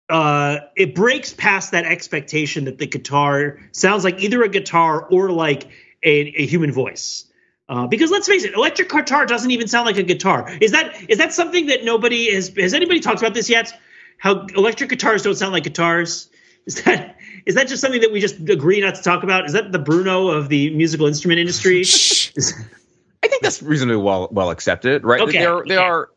[0.10, 5.32] uh, it breaks past that expectation that the guitar sounds like either a guitar or
[5.32, 5.70] like
[6.04, 7.26] a, a human voice.
[7.70, 10.51] Uh, because let's face it, electric guitar doesn't even sound like a guitar.
[10.60, 13.74] Is that is that something that nobody has has anybody talked about this yet?
[14.18, 16.30] How electric guitars don't sound like guitars?
[16.66, 19.45] Is that is that just something that we just agree not to talk about?
[19.45, 21.82] Is that the Bruno of the musical instrument industry?
[23.24, 25.22] I think that's reasonably well well accepted, right?
[25.22, 25.76] Okay, There, are okay.
[25.78, 26.10] are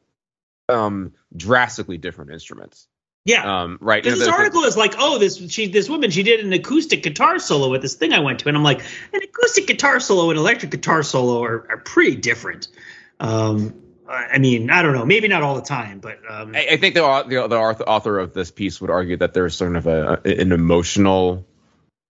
[0.68, 2.88] um, drastically different instruments,
[3.26, 3.62] yeah.
[3.62, 4.02] um, right?
[4.02, 6.52] Because this the- the- article is like, oh, this she this woman she did an
[6.54, 8.80] acoustic guitar solo at this thing I went to, and I'm like,
[9.12, 12.68] an acoustic guitar solo and electric guitar solo are, are pretty different.
[13.20, 13.74] Um,
[14.08, 16.94] I mean, I don't know, maybe not all the time, but um, I, I think
[16.94, 20.20] the, the the author author of this piece would argue that there's sort of a
[20.24, 21.44] an emotional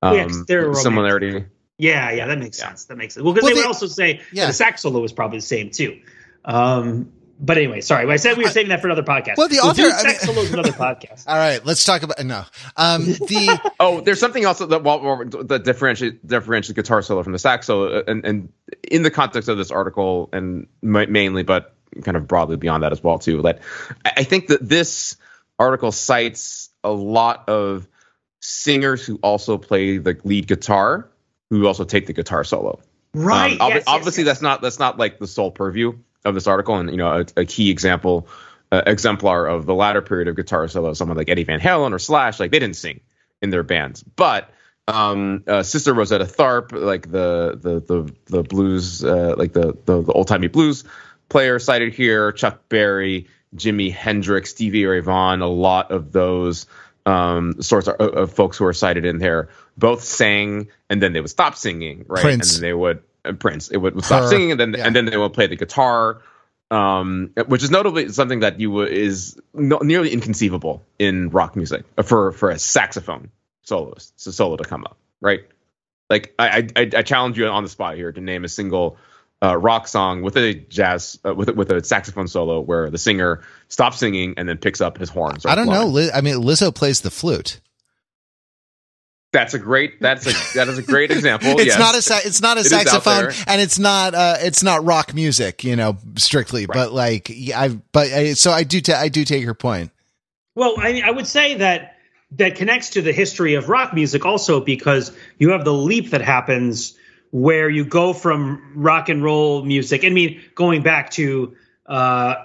[0.03, 1.47] Yeah, 'cause um, they're similarity.
[1.79, 2.69] yeah, yeah, that makes Yeah.
[2.69, 2.85] sense.
[2.85, 3.25] That makes sense.
[3.25, 4.47] Well, because Well, they would also say Yeah.
[4.47, 5.99] the sax solo was probably the same too.
[6.45, 9.37] Um, but anyway, sorry, I said we were saving that for another podcast.
[9.37, 11.25] Well, the We'll do I sax mean- solos another podcast.
[11.27, 12.45] All right, let's talk about no.
[12.77, 17.33] Um, the Oh, there's something else that well, well, that differentiates differentiates guitar solo from
[17.33, 21.75] the sax solo, and and in the context of this article, and ma- mainly, but
[22.03, 23.43] kind of broadly beyond that as well too.
[23.43, 23.61] That
[24.05, 25.17] I I think that this
[25.59, 27.87] article cites a lot of
[28.41, 31.09] singers who also play the lead guitar,
[31.51, 32.81] who also take the guitar solo.
[33.15, 33.53] Right.
[33.53, 34.33] Um, ob- yes, yes, obviously, yes.
[34.35, 37.41] that's not that's not like the sole purview of this article, and you know, a,
[37.41, 38.29] a key example,
[38.73, 41.99] uh, exemplar of the latter period of guitar solo, someone like Eddie Van Halen or
[41.99, 43.01] Slash, like they didn't sing
[43.41, 44.51] in their bands, but
[44.89, 50.03] um, uh, Sister Rosetta Tharpe, like the the the the blues, uh, like the the,
[50.03, 50.85] the old timey blues
[51.29, 56.67] player cited here, Chuck Berry, Jimi Hendrix, Stevie Ray Vaughan, a lot of those
[57.05, 61.21] um, sorts of, of folks who are cited in there both sang and then they
[61.21, 62.23] would stop singing, right?
[62.23, 62.55] Prince.
[62.55, 63.03] And then they would
[63.35, 63.69] Prince.
[63.69, 64.87] It would, would stop Her, singing and then yeah.
[64.87, 66.23] and then they would play the guitar,
[66.71, 72.03] um, which is notably something that you is no, nearly inconceivable in rock music uh,
[72.03, 73.31] for for a saxophone
[73.63, 75.41] soloist, so solo to come up, right?
[76.09, 78.97] Like I, I I challenge you on the spot here to name a single
[79.43, 83.43] uh, rock song with a jazz uh, with with a saxophone solo where the singer
[83.69, 85.45] stops singing and then picks up his horns.
[85.45, 85.87] I don't know.
[85.87, 87.61] Li- I mean, Lizzo plays the flute.
[89.37, 90.01] That's a great.
[90.01, 91.51] That's a that is a great example.
[91.59, 91.79] it's yes.
[91.79, 94.63] not a sa- it's not a It is out saxophone and it's not uh it's
[94.63, 98.81] not rock music you know strictly but like yeah, I but I, so I do
[98.81, 99.91] ta- I do take your point
[100.55, 101.97] Well, I, I would say that
[102.31, 106.23] that connects to the history of rock music also because you have the leap that
[106.23, 106.97] happens
[107.31, 110.03] where you go from rock and roll music.
[110.03, 112.37] I mean, going back to uh,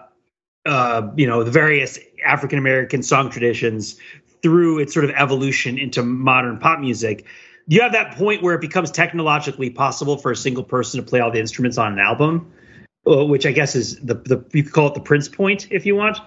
[0.66, 3.96] uh, you know the various African American song traditions
[4.44, 7.26] through its sort of evolution into modern pop music.
[7.68, 11.20] You have that point where it becomes technologically possible for a single person to play
[11.20, 12.52] all the instruments on an album,
[13.08, 15.86] uh, which I guess is the the you could call it the Prince point if
[15.86, 16.18] you want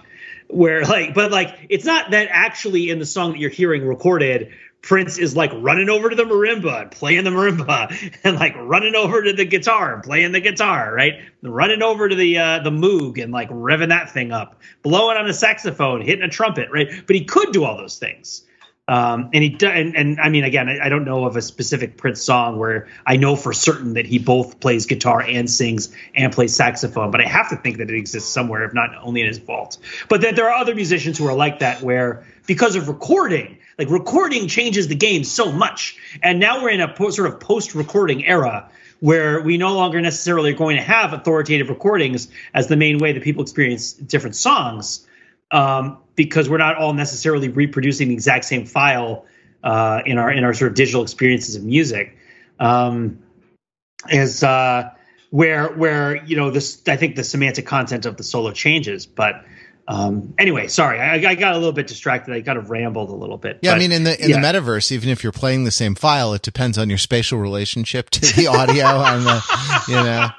[0.47, 4.51] where like but like it's not that actually in the song that you're hearing recorded
[4.85, 7.91] prince is like running over to the marimba and playing the marimba
[8.23, 11.13] and like running over to the guitar and playing the guitar right?
[11.41, 15.27] Running over to the uh the moog and like revving that thing up blowing on
[15.27, 16.87] a saxophone hitting a trumpet right?
[17.07, 18.43] But he could do all those things.
[18.87, 21.97] Um, and he and, and I mean again I, I don't know of a specific
[21.97, 26.31] Prince song where I know for certain that he both plays guitar and sings and
[26.31, 29.27] plays saxophone, but I have to think that it exists somewhere, if not only in
[29.27, 29.79] his vault.
[30.09, 33.89] But that there are other musicians who are like that, where because of recording, like
[33.89, 38.25] recording changes the game so much, and now we're in a po- sort of post-recording
[38.25, 38.69] era
[38.99, 43.11] where we no longer necessarily are going to have authoritative recordings as the main way
[43.11, 45.05] that people experience different songs
[45.51, 49.25] um, because we're not all necessarily reproducing the exact same file
[49.63, 52.17] uh, in our in our sort of digital experiences of music.
[52.59, 53.19] Um,
[54.09, 54.91] is uh,
[55.29, 59.45] where where you know this I think the semantic content of the solo changes, but
[59.87, 62.33] Um, anyway, sorry, I, I, got a little bit distracted.
[62.33, 63.59] I kind of rambled a little bit.
[63.61, 64.41] Yeah, but, I mean, in the in yeah.
[64.41, 68.09] the metaverse, even if you're playing the same file, it depends on your spatial relationship
[68.11, 69.43] to the audio and the,
[69.87, 70.29] you know.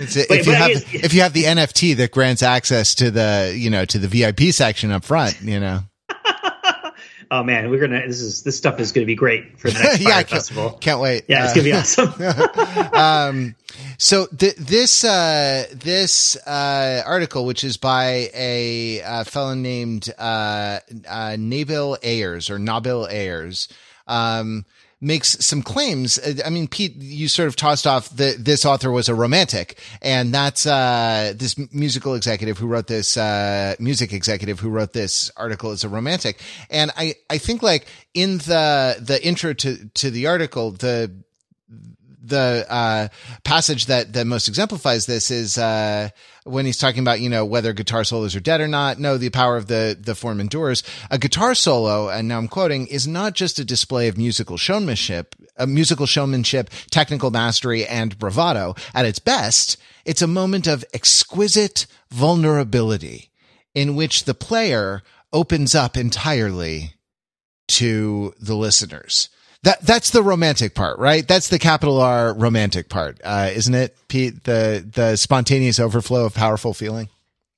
[0.00, 3.54] It's, if you have guess, if you have the NFT that grants access to the
[3.56, 5.80] you know to the VIP section up front, you know.
[7.30, 10.00] Oh man, we're gonna this is this stuff is gonna be great for the next
[10.00, 10.70] yeah, festival.
[10.80, 11.24] Can't wait.
[11.28, 12.94] Yeah, it's uh, gonna be awesome.
[12.94, 13.54] um,
[13.98, 20.80] so th- this uh, this uh, article, which is by a, a fellow named uh,
[21.08, 23.68] uh, Nabil Ayers or Nabil Ayers.
[24.06, 24.64] Um,
[25.04, 26.18] makes some claims.
[26.44, 30.32] I mean, Pete, you sort of tossed off that this author was a romantic, and
[30.32, 35.70] that's uh, this musical executive who wrote this uh, music executive who wrote this article
[35.72, 36.40] is a romantic.
[36.70, 41.12] And I I think like in the the intro to to the article, the
[42.22, 43.08] the uh,
[43.44, 46.08] passage that that most exemplifies this is uh,
[46.44, 48.98] when he's talking about you know whether guitar solos are dead or not.
[48.98, 50.82] No, the power of the the form endures.
[51.10, 55.34] A guitar solo, and now I'm quoting, is not just a display of musical showmanship,
[55.66, 58.74] musical showmanship, technical mastery, and bravado.
[58.94, 63.30] At its best, it's a moment of exquisite vulnerability
[63.74, 66.94] in which the player opens up entirely
[67.66, 69.30] to the listeners.
[69.64, 71.26] That that's the romantic part, right?
[71.26, 74.44] That's the capital R romantic part, uh, isn't it, Pete?
[74.44, 77.08] The the spontaneous overflow of powerful feeling.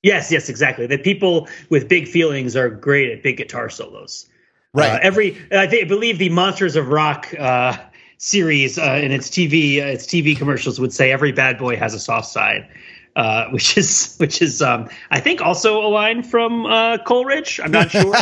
[0.04, 0.86] Yes, yes, exactly.
[0.86, 4.28] The people with big feelings are great at big guitar solos.
[4.72, 4.92] Right.
[4.92, 7.76] Uh, every I, think, I believe the Monsters of Rock uh,
[8.18, 11.92] series uh, in its TV uh, its TV commercials would say every bad boy has
[11.92, 12.68] a soft side.
[13.16, 17.58] Uh, which is which is um, I think also a line from uh, Coleridge.
[17.64, 18.14] I'm not sure.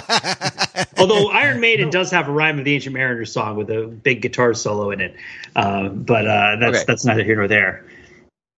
[0.98, 4.22] Although Iron Maiden does have a rhyme of the Ancient Mariner song with a big
[4.22, 5.16] guitar solo in it,
[5.56, 6.84] uh, but uh, that's okay.
[6.86, 7.84] that's neither here nor there.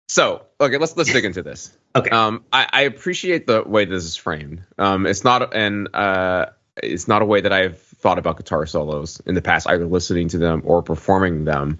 [0.09, 1.75] So okay, let's let's dig into this.
[1.95, 2.09] Okay.
[2.09, 4.61] Um, I, I appreciate the way this is framed.
[4.77, 6.47] Um, it's not and uh,
[6.83, 10.27] it's not a way that I've thought about guitar solos in the past, either listening
[10.27, 11.79] to them or performing them.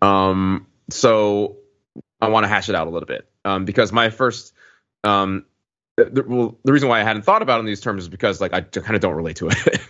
[0.00, 1.58] Um, so
[2.20, 4.52] I want to hash it out a little bit um, because my first
[5.04, 5.44] um,
[5.96, 8.40] the, well, the reason why I hadn't thought about it in these terms is because
[8.40, 9.80] like I kind of don't relate to it.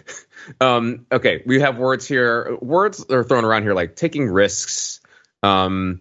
[0.60, 2.56] um, okay, we have words here.
[2.60, 5.00] Words are thrown around here like taking risks,
[5.42, 6.00] um,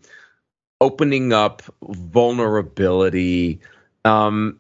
[0.80, 3.62] opening up vulnerability.
[4.03, 4.59] Um,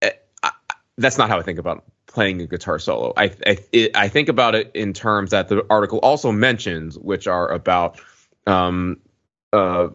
[0.00, 0.12] eh,
[0.42, 0.52] I,
[0.96, 3.12] that's not how I think about playing a guitar solo.
[3.16, 7.26] I I, it, I think about it in terms that the article also mentions, which
[7.26, 8.00] are about
[8.46, 9.00] um,
[9.52, 9.88] uh,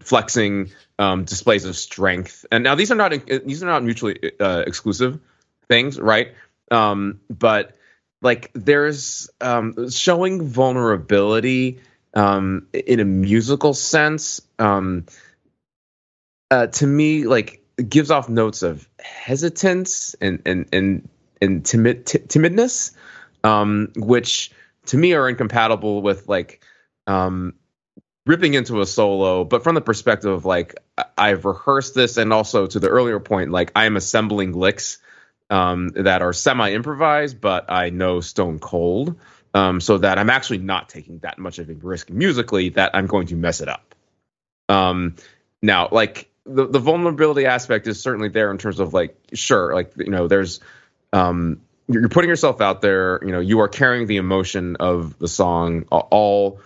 [0.00, 2.46] flexing um, displays of strength.
[2.50, 5.18] And now these are not these are not mutually uh, exclusive
[5.68, 6.34] things, right?
[6.70, 7.76] Um, but
[8.20, 11.80] like there's um, showing vulnerability
[12.14, 14.40] um, in a musical sense.
[14.58, 15.06] Um,
[16.50, 21.08] uh, to me, like gives off notes of hesitance and and and
[21.40, 22.92] and timid t- timidness,
[23.42, 24.52] um, which
[24.86, 26.62] to me are incompatible with like
[27.06, 27.54] um,
[28.26, 30.74] ripping into a solo, but from the perspective of like
[31.16, 34.98] I've rehearsed this, and also to the earlier point, like I am assembling licks
[35.50, 39.16] um, that are semi improvised, but I know stone cold,
[39.54, 43.06] um, so that I'm actually not taking that much of a risk musically that I'm
[43.06, 43.94] going to mess it up.
[44.68, 45.16] Um,
[45.60, 49.92] now, like the the vulnerability aspect is certainly there in terms of like sure, like
[49.96, 50.60] you know, there's
[51.12, 53.20] um, you're putting yourself out there.
[53.24, 56.60] You know, you are carrying the emotion of the song all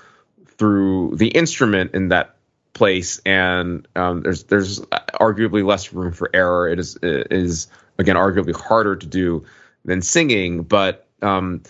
[0.59, 2.37] through the instrument in that
[2.73, 6.69] place, and um, there's there's arguably less room for error.
[6.69, 9.45] It is it is again arguably harder to do
[9.85, 11.63] than singing, but um,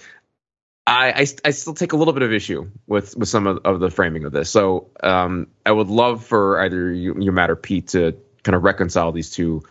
[0.87, 3.81] I, I, I still take a little bit of issue with with some of, of
[3.81, 4.51] the framing of this.
[4.51, 8.63] So um, I would love for either you, you Matt or Pete to kind of
[8.63, 9.63] reconcile these two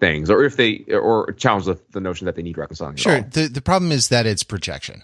[0.00, 2.96] things, or if they or challenge the, the notion that they need reconciling.
[2.96, 3.20] Sure.
[3.20, 5.02] The the problem is that it's projection.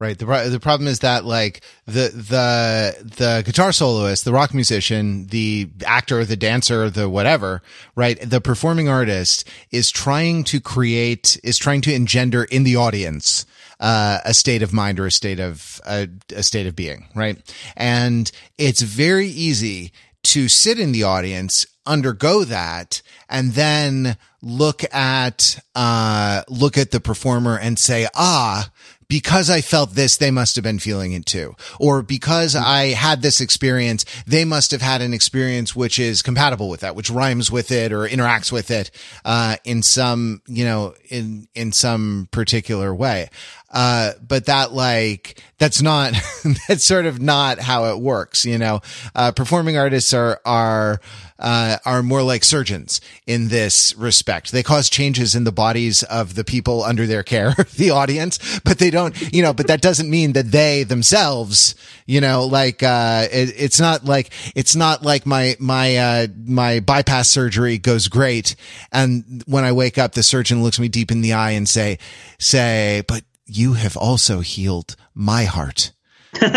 [0.00, 0.18] Right.
[0.18, 5.68] The the problem is that like the the the guitar soloist, the rock musician, the
[5.84, 7.60] actor, the dancer, the whatever,
[7.94, 8.18] right?
[8.18, 13.44] The performing artist is trying to create is trying to engender in the audience
[13.78, 17.36] uh, a state of mind or a state of a, a state of being, right?
[17.76, 19.92] And it's very easy
[20.22, 27.00] to sit in the audience, undergo that, and then look at uh, look at the
[27.00, 28.70] performer and say, ah,
[29.10, 31.56] because I felt this, they must have been feeling it too.
[31.80, 36.68] Or because I had this experience, they must have had an experience which is compatible
[36.68, 38.92] with that, which rhymes with it or interacts with it,
[39.24, 43.30] uh, in some, you know, in, in some particular way.
[43.70, 46.14] Uh, but that like, that's not,
[46.68, 48.80] that's sort of not how it works, you know?
[49.14, 51.00] Uh, performing artists are, are,
[51.38, 54.50] uh, are more like surgeons in this respect.
[54.50, 58.78] They cause changes in the bodies of the people under their care, the audience, but
[58.78, 63.28] they don't, you know, but that doesn't mean that they themselves, you know, like, uh,
[63.30, 68.56] it, it's not like, it's not like my, my, uh, my bypass surgery goes great.
[68.90, 71.98] And when I wake up, the surgeon looks me deep in the eye and say,
[72.38, 75.92] say, but you have also healed my heart.
[76.40, 76.52] That's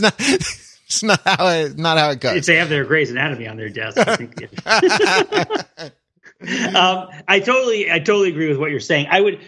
[0.00, 2.36] not, it's not how it, not how it goes.
[2.36, 4.36] If they have their Grey's Anatomy on their desk, I think.
[6.74, 9.06] um, I totally, I totally agree with what you're saying.
[9.10, 9.40] I would,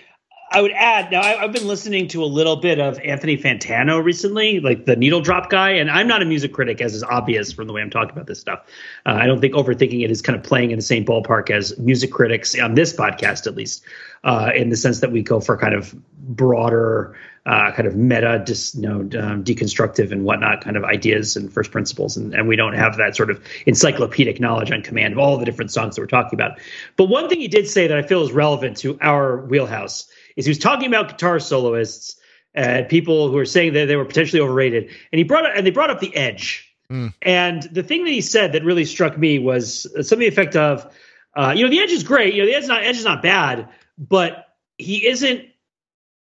[0.52, 1.12] I would add.
[1.12, 4.96] Now, I, have been listening to a little bit of Anthony Fantano recently, like the
[4.96, 7.82] Needle Drop guy, and I'm not a music critic, as is obvious from the way
[7.82, 8.64] I'm talking about this stuff.
[9.06, 11.78] Uh, I don't think overthinking it is kind of playing in the same ballpark as
[11.78, 13.84] music critics on this podcast, at least,
[14.24, 17.16] uh, in the sense that we go for kind of broader
[17.46, 21.52] uh, kind of meta, dis, you know, um, deconstructive and whatnot kind of ideas and
[21.52, 25.18] first principles, and, and we don't have that sort of encyclopedic knowledge on command of
[25.18, 26.58] all the different songs that we're talking about.
[26.96, 30.06] But one thing he did say that I feel is relevant to our wheelhouse
[30.36, 32.16] is he was talking about guitar soloists
[32.54, 35.66] and people who are saying that they were potentially overrated, and he brought up, and
[35.66, 36.66] they brought up the Edge.
[36.90, 37.14] Mm.
[37.22, 40.56] And the thing that he said that really struck me was some of the effect
[40.56, 40.92] of,
[41.34, 42.34] uh, you know, the Edge is great.
[42.34, 43.68] You know, the Edge is not Edge is not bad,
[44.00, 44.48] but
[44.78, 45.44] he isn't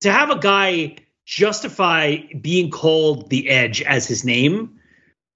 [0.00, 4.78] to have a guy justify being called the Edge as his name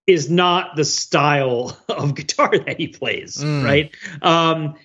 [0.07, 3.64] is not the style of guitar that he plays, mm.
[3.64, 3.95] right?
[4.22, 4.76] Um,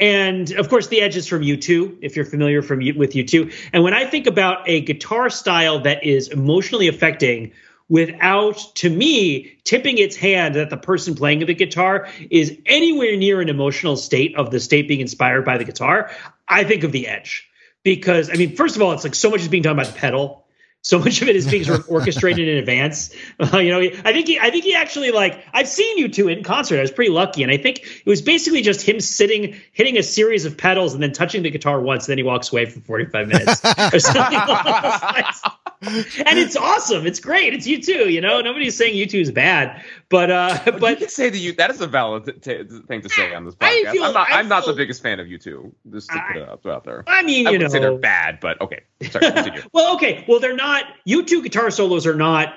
[0.00, 3.54] and of course, the Edge is from U2, if you're familiar from with U2.
[3.72, 7.52] And when I think about a guitar style that is emotionally affecting
[7.88, 13.40] without, to me, tipping its hand that the person playing the guitar is anywhere near
[13.40, 16.10] an emotional state of the state being inspired by the guitar,
[16.48, 17.48] I think of the Edge
[17.82, 19.92] because I mean, first of all, it's like so much is being done by the
[19.92, 20.43] pedal.
[20.84, 23.08] So much of it is being sort of orchestrated in advance.
[23.40, 26.44] Uh, you know, I think he, I think he actually like I've seen U2 in
[26.44, 26.76] concert.
[26.76, 30.02] I was pretty lucky, and I think it was basically just him sitting, hitting a
[30.02, 32.06] series of pedals, and then touching the guitar once.
[32.06, 34.38] And then he walks away for forty five minutes or something.
[35.86, 37.06] and it's awesome.
[37.06, 37.54] It's great.
[37.54, 38.12] It's U2.
[38.12, 41.52] You know, nobody's saying U2 is bad, but uh, but you can say that you
[41.54, 43.92] that is a valid t- thing to say on this podcast.
[43.92, 44.28] Feel, I'm not.
[44.30, 45.72] I'm not the biggest fan of U2.
[45.90, 47.04] Just to put it out, out there.
[47.06, 48.82] I mean, I you know, say they're bad, but okay.
[49.10, 49.30] Sorry,
[49.72, 50.24] well, okay.
[50.28, 50.73] Well, they're not.
[51.06, 52.54] U2 guitar solos are not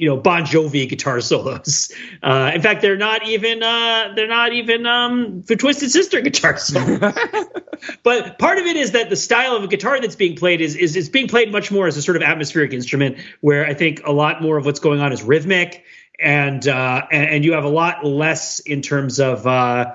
[0.00, 1.92] you know Bon Jovi guitar solos.
[2.22, 6.56] Uh, in fact, they're not even uh, they're not even um, for Twisted Sister guitar
[6.58, 6.98] solos.
[8.02, 10.74] but part of it is that the style of a guitar that's being played is
[10.74, 14.00] is is being played much more as a sort of atmospheric instrument, where I think
[14.06, 15.84] a lot more of what's going on is rhythmic,
[16.18, 19.92] and uh, and, and, you have a lot less in terms of uh,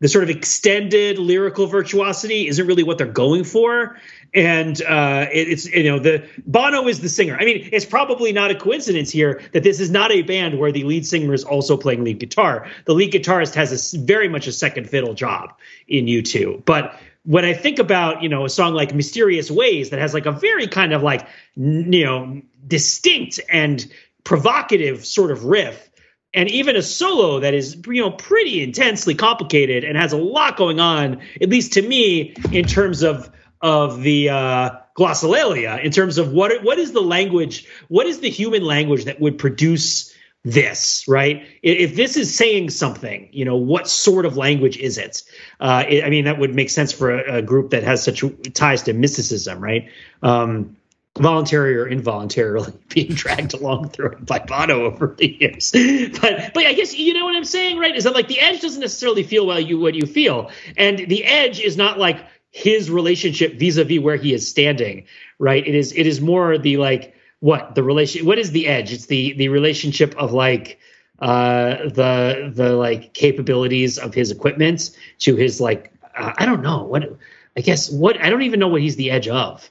[0.00, 3.96] the sort of extended lyrical virtuosity isn't really what they're going for
[4.34, 7.36] and uh, it, it's you know the Bono is the singer.
[7.38, 10.72] I mean, it's probably not a coincidence here that this is not a band where
[10.72, 12.66] the lead singer is also playing lead guitar.
[12.84, 15.54] The lead guitarist has a very much a second fiddle job
[15.86, 19.98] in U2, but when I think about you know a song like Mysterious Ways that
[19.98, 21.26] has like a very kind of like
[21.56, 23.90] you know distinct and
[24.24, 25.87] provocative sort of riff
[26.34, 30.56] and even a solo that is you know pretty intensely complicated and has a lot
[30.56, 36.18] going on at least to me in terms of of the uh, glossolalia in terms
[36.18, 40.14] of what what is the language, what is the human language that would produce
[40.44, 41.46] this, right?
[41.62, 45.22] If this is saying something, you know, what sort of language is it?
[45.60, 48.24] Uh, it I mean, that would make sense for a, a, group that has such
[48.54, 49.90] ties to mysticism, right?
[50.22, 50.76] Um,
[51.18, 55.72] voluntary or involuntarily being dragged along through it by Bono over the years.
[56.20, 57.94] But but I guess you know what I'm saying, right?
[57.94, 60.50] Is that like the edge doesn't necessarily feel well you what you feel.
[60.76, 65.04] And the edge is not like his relationship vis-a-vis where he is standing
[65.38, 68.92] right it is it is more the like what the relation what is the edge
[68.92, 70.78] it's the the relationship of like
[71.20, 76.84] uh the the like capabilities of his equipment to his like uh, i don't know
[76.84, 77.16] what
[77.56, 79.70] i guess what i don't even know what he's the edge of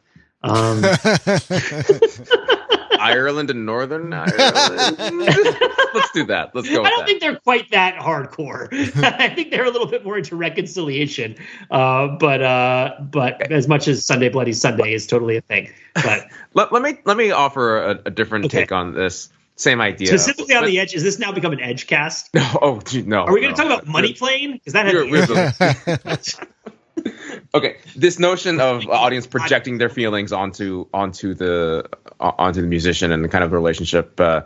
[0.50, 0.84] um
[3.00, 4.98] Ireland and Northern Ireland.
[5.94, 6.52] Let's do that.
[6.54, 6.84] Let's go.
[6.84, 7.06] I don't that.
[7.06, 8.68] think they're quite that hardcore.
[9.04, 11.36] I think they're a little bit more into reconciliation.
[11.72, 15.72] Uh, but uh, but as much as Sunday Bloody Sunday is totally a thing.
[15.96, 18.62] But let, let me let me offer a, a different okay.
[18.62, 19.30] take on this.
[19.56, 20.08] Same idea.
[20.10, 20.94] Specifically on but, the edge.
[20.94, 22.32] Is this now become an edge cast?
[22.36, 22.48] No.
[22.62, 23.24] Oh, no.
[23.24, 23.70] Are we going to no.
[23.70, 24.54] talk about money plane?
[24.54, 24.96] Because that had
[27.54, 31.88] okay, this notion of audience projecting their feelings onto onto the
[32.20, 34.42] uh, onto the musician and kind of the relationship, uh,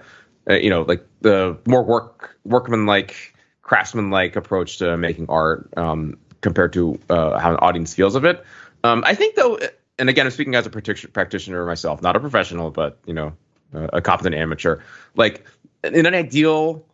[0.50, 5.70] uh, you know, like the more work workman like craftsman like approach to making art
[5.78, 8.44] um, compared to uh, how an audience feels of it.
[8.84, 9.60] Um, I think though,
[10.00, 13.34] and again, I'm speaking as a practitioner myself, not a professional, but you know,
[13.74, 14.80] a competent amateur.
[15.16, 15.46] Like
[15.84, 16.86] in an ideal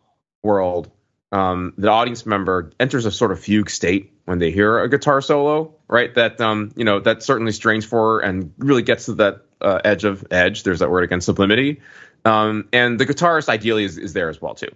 [0.42, 0.90] world,
[1.30, 5.20] um, the audience member enters a sort of fugue state when they hear a guitar
[5.20, 6.14] solo, right?
[6.14, 10.04] That um, you know, that certainly strains for and really gets to that uh, edge
[10.04, 10.62] of edge.
[10.62, 11.80] There's that word again, sublimity.
[12.24, 14.70] Um, and the guitarist ideally is, is there as well too.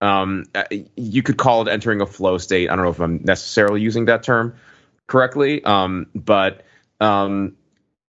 [0.00, 0.64] Um, uh,
[0.96, 2.68] you could call it entering a flow state.
[2.70, 4.54] I don't know if I'm necessarily using that term
[5.06, 6.64] correctly, um, but
[7.00, 7.56] um,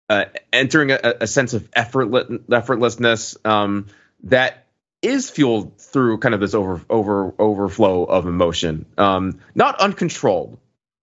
[0.08, 3.86] uh, entering a, a, sense of effortless, effortlessness um,
[4.24, 4.61] that
[5.02, 10.58] is fueled through kind of this over over overflow of emotion, um, not uncontrolled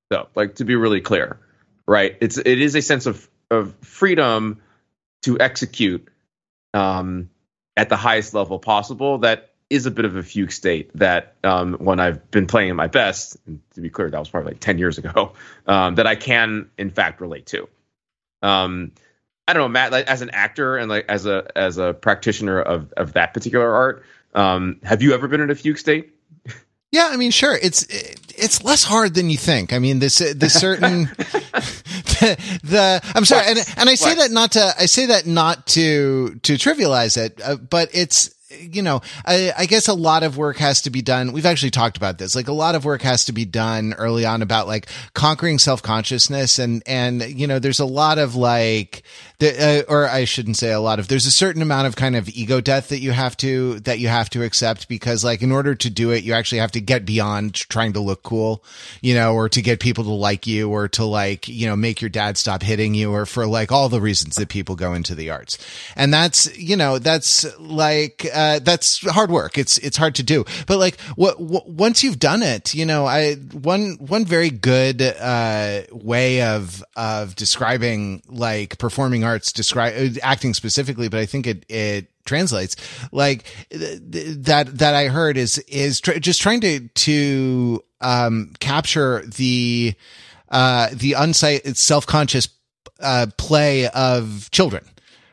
[0.10, 0.28] though.
[0.36, 1.40] Like to be really clear,
[1.88, 2.18] right?
[2.22, 4.62] It's it is a sense of of freedom
[5.24, 6.08] to execute
[6.74, 7.30] um,
[7.76, 11.74] at the highest level possible that is a bit of a fugue state that um,
[11.74, 13.38] when I've been playing my best,
[13.76, 15.34] to be clear, that was probably like 10 years ago,
[15.68, 17.70] um, that I can in fact relate to.
[18.42, 18.94] Um,
[19.50, 22.62] I don't know, Matt, like, as an actor and like as a as a practitioner
[22.62, 24.04] of of that particular art,
[24.36, 26.14] um, have you ever been in a fugue state?
[26.92, 27.58] Yeah, I mean, sure.
[27.60, 27.84] It's
[28.38, 29.74] it's less hard than you think.
[29.74, 34.52] I mean, this the certain the, the I'm sorry, and and I say that not
[34.52, 39.54] to I say that not to to trivialize it, uh, but it's you know, I,
[39.58, 41.34] I, guess a lot of work has to be done.
[41.34, 42.36] We've actually talked about this.
[42.36, 45.84] Like a lot of work has to be done early on about like conquering self
[45.84, 49.04] consciousness and, and, you know, there's a lot of like,
[49.42, 52.30] uh, or I shouldn't say a lot of, there's a certain amount of kind of
[52.30, 55.76] ego death that you have to, that you have to accept because like in order
[55.76, 58.64] to do it, you actually have to get beyond trying to look cool,
[59.02, 62.02] you know, or to get people to like you or to like, you know, make
[62.02, 65.16] your dad stop hitting you or for like all the reasons that people go into
[65.16, 65.58] the arts.
[65.96, 69.58] And that's, you know, that's like, uh, that's hard work.
[69.58, 70.46] It's it's hard to do.
[70.68, 75.82] But like what, once you've done it, you know, I one one very good uh,
[75.92, 82.08] way of of describing like performing arts, describe acting specifically, but I think it it
[82.26, 82.76] translates.
[83.12, 89.94] Like that that I heard is is tr- just trying to to um, capture the
[90.50, 92.50] uh, the unsight self conscious
[93.00, 94.84] uh, play of children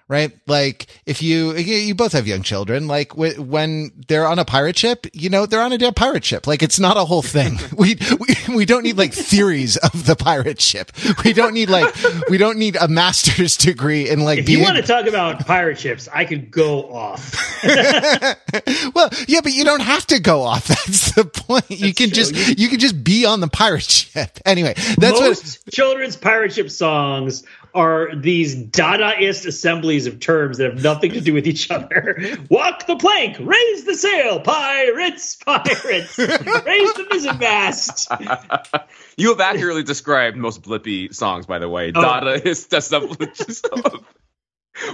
[0.09, 0.33] right?
[0.47, 5.07] Like if you you both have young children, like when they're on a pirate ship,
[5.13, 6.47] you know they're on a damn pirate ship.
[6.47, 7.59] Like it's not a whole thing.
[7.77, 10.93] we we we don't need like theories of the pirate ship.
[11.25, 11.95] We don't need like
[12.29, 14.39] we don't need a master's degree in like.
[14.39, 17.35] If you want to talk about pirate ships, I could go off.
[17.65, 20.67] well, yeah, but you don't have to go off.
[20.87, 21.69] That's the point.
[21.69, 22.17] That's you can true.
[22.17, 24.39] just you can just be on the pirate ship.
[24.45, 27.45] Anyway, that's most what, children's pirate ship songs
[27.77, 32.19] are these Dadaist assemblies of terms that have nothing to do with each other.
[32.51, 38.09] Walk the plank, raise the sail, pirates, pirates, raise the mizzen mast.
[39.19, 41.93] you have accurately described most Blippi songs, by the way.
[41.95, 42.03] Oh.
[42.03, 44.05] Dadaist assemblies of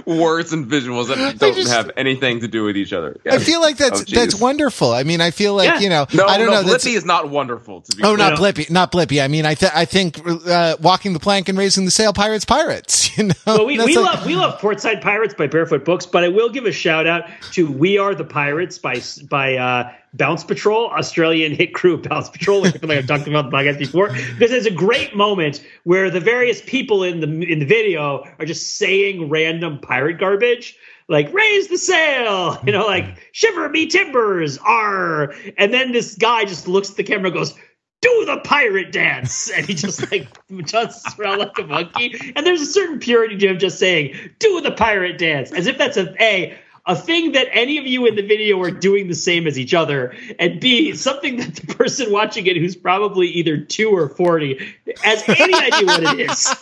[0.05, 3.17] words and visuals that don't just, have anything to do with each other.
[3.29, 4.91] I feel like that's oh, that's wonderful.
[4.91, 5.79] I mean, I feel like yeah.
[5.79, 6.67] you know, no, I don't no, know.
[6.67, 7.81] Blippi is not wonderful.
[7.81, 9.23] To be oh, not Blippi, not Blippi.
[9.23, 12.45] I mean, I th- I think uh, walking the plank and raising the sail, pirates,
[12.45, 13.03] pirates.
[13.15, 16.23] You know, well, we, we like, love we love Portside Pirates by Barefoot Books, but
[16.23, 19.55] I will give a shout out to We Are the Pirates by by.
[19.57, 24.09] Uh, Bounce Patrol, Australian hit crew Bounce Patrol, like I've talked about the podcast before,
[24.09, 28.45] because there's a great moment where the various people in the in the video are
[28.45, 30.77] just saying random pirate garbage,
[31.09, 36.45] like raise the sail, you know, like shiver me timbers, r, and then this guy
[36.45, 37.55] just looks at the camera, goes.
[38.01, 40.27] Do the pirate dance, and he just like
[40.65, 42.33] jumps around like a monkey.
[42.35, 45.77] And there's a certain purity to him just saying, "Do the pirate dance," as if
[45.77, 49.15] that's a a a thing that any of you in the video are doing the
[49.15, 53.57] same as each other, and B, something that the person watching it who's probably either
[53.57, 56.53] two or 40 has any idea what it is.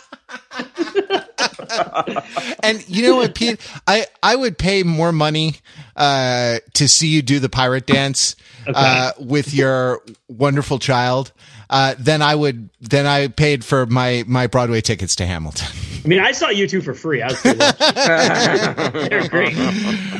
[2.62, 3.60] and you know what, Pete?
[3.86, 5.56] I, I would pay more money
[5.96, 8.72] uh, to see you do the pirate dance okay.
[8.74, 11.32] uh, with your wonderful child
[11.72, 15.68] uh, then I would then I paid for my my Broadway tickets to Hamilton.
[16.04, 17.22] I mean, I saw U2 for free.
[17.22, 17.42] I was
[19.08, 19.56] They're great.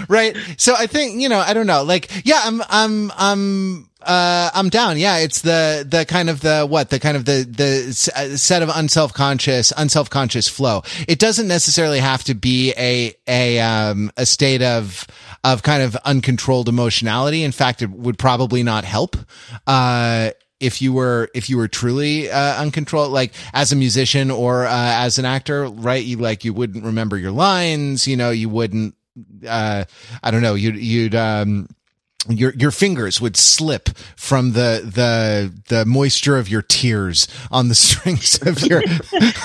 [0.08, 0.36] Right.
[0.56, 1.82] So I think, you know, I don't know.
[1.82, 4.98] Like, yeah, I'm, I'm, I'm, uh, I'm down.
[4.98, 5.18] Yeah.
[5.18, 8.70] It's the, the kind of the, what, the kind of the, the uh, set of
[8.72, 10.82] unself-conscious, unself-conscious flow.
[11.08, 15.06] It doesn't necessarily have to be a, a, um, a state of,
[15.44, 17.42] of kind of uncontrolled emotionality.
[17.42, 19.16] In fact, it would probably not help.
[19.66, 20.30] Uh,
[20.62, 24.70] if you were if you were truly uh, uncontrolled like as a musician or uh,
[24.72, 28.94] as an actor right you like you wouldn't remember your lines you know you wouldn't
[29.46, 29.84] uh
[30.22, 31.68] i don't know you'd you'd um
[32.28, 37.74] your your fingers would slip from the the the moisture of your tears on the
[37.82, 38.78] strings of your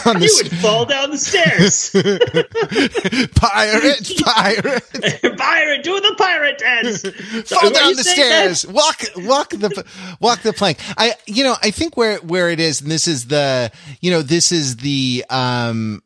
[0.06, 1.90] on the you would fall down the stairs.
[3.36, 7.02] pirate, pirate, pirate, do the pirate dance.
[7.50, 8.62] fall down the stairs.
[8.62, 8.74] That?
[8.74, 9.86] Walk walk the
[10.20, 10.80] walk the plank.
[10.98, 13.72] I you know I think where where it is, and this is the
[14.02, 16.04] you know this is the um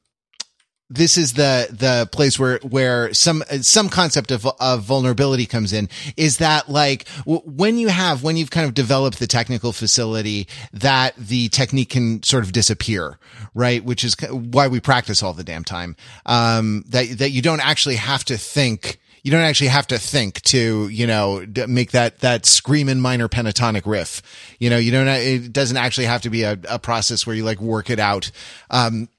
[0.91, 5.87] this is the the place where where some some concept of of vulnerability comes in
[6.17, 10.47] is that like w- when you have when you've kind of developed the technical facility
[10.73, 13.17] that the technique can sort of disappear
[13.55, 17.65] right which is why we practice all the damn time um that that you don't
[17.65, 22.21] actually have to think you don't actually have to think to, you know, make that,
[22.21, 24.23] that screaming minor pentatonic riff.
[24.57, 27.43] You know, you don't, it doesn't actually have to be a, a process where you
[27.43, 28.31] like work it out.
[28.71, 29.09] Um,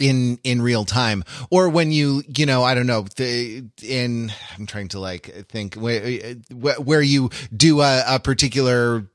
[0.00, 4.66] in in real time or when you you know i don't know the in i'm
[4.66, 9.06] trying to like think where, where you do a, a particular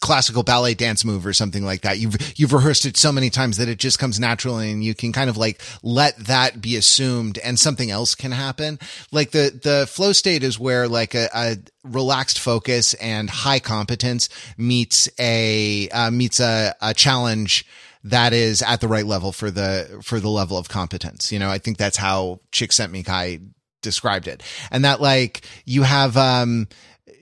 [0.00, 1.98] classical ballet dance move or something like that.
[1.98, 5.12] You've, you've rehearsed it so many times that it just comes naturally and you can
[5.12, 8.78] kind of like let that be assumed and something else can happen.
[9.12, 14.30] Like the, the flow state is where like a, a relaxed focus and high competence
[14.56, 17.66] meets a, uh, meets a, a challenge
[18.04, 21.30] that is at the right level for the for the level of competence.
[21.30, 23.50] You know, I think that's how Csikszentmihalyi
[23.82, 24.42] described it.
[24.70, 26.68] And that like you have um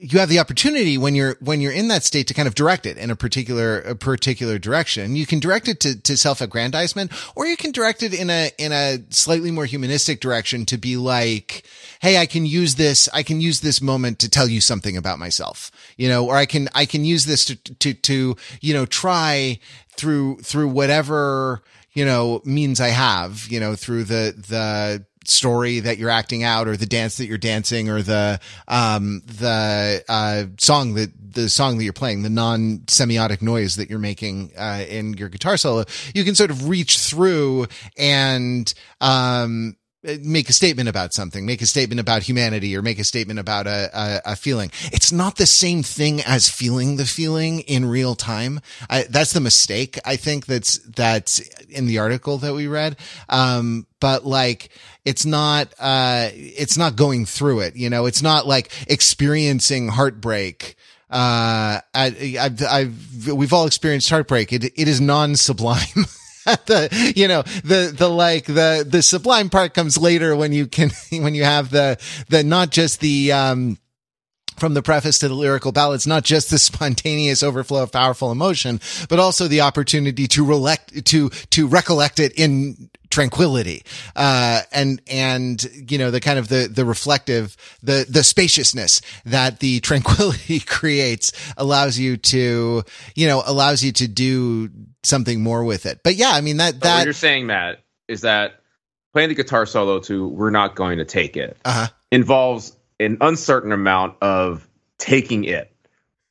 [0.01, 2.87] you have the opportunity when you're when you're in that state to kind of direct
[2.87, 5.17] it in a particular a particular direction.
[5.17, 8.73] You can direct it to, to self-aggrandizement, or you can direct it in a in
[8.73, 11.65] a slightly more humanistic direction to be like,
[12.01, 15.19] hey, I can use this, I can use this moment to tell you something about
[15.19, 18.87] myself, you know, or I can I can use this to to to you know
[18.87, 19.59] try
[19.99, 25.99] through through whatever you know means I have, you know, through the the story that
[25.99, 30.95] you're acting out or the dance that you're dancing or the um the uh song
[30.95, 35.13] that the song that you're playing the non semiotic noise that you're making uh in
[35.15, 35.85] your guitar solo
[36.15, 37.67] you can sort of reach through
[37.99, 38.73] and
[39.03, 39.77] um
[40.23, 43.67] make a statement about something, make a statement about humanity or make a statement about
[43.67, 44.71] a, a, a, feeling.
[44.93, 48.61] It's not the same thing as feeling the feeling in real time.
[48.89, 49.99] I, that's the mistake.
[50.05, 52.97] I think that's, that's in the article that we read.
[53.29, 54.71] Um, but like,
[55.05, 57.77] it's not, uh, it's not going through it.
[57.77, 60.77] You know, it's not like experiencing heartbreak
[61.11, 64.53] uh, I, I've, I've, we've all experienced heartbreak.
[64.53, 65.87] It, it is non sublime.
[66.67, 70.91] the you know the the like the the sublime part comes later when you can
[71.11, 73.79] when you have the the not just the um
[74.59, 78.81] from the preface to the lyrical ballads, not just the spontaneous overflow of powerful emotion,
[79.09, 83.83] but also the opportunity to relect, to, to recollect it in tranquility.
[84.15, 89.61] Uh, and, and, you know, the kind of the, the reflective, the, the spaciousness that
[89.61, 92.83] the tranquility creates allows you to,
[93.15, 94.71] you know, allows you to do
[95.03, 96.01] something more with it.
[96.03, 98.61] But yeah, I mean that that what you're saying, Matt, is that
[99.13, 101.89] playing the guitar solo to "We're Not Going to Take It" uh-huh.
[102.11, 105.73] involves an uncertain amount of taking it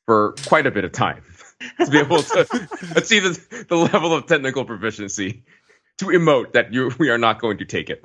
[0.06, 1.22] for quite a bit of time
[1.84, 2.40] to be able to
[2.96, 5.44] achieve the, the level of technical proficiency
[5.98, 8.04] to emote that you we are not going to take it.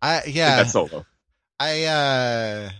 [0.00, 1.04] I yeah, that solo.
[1.58, 2.70] I uh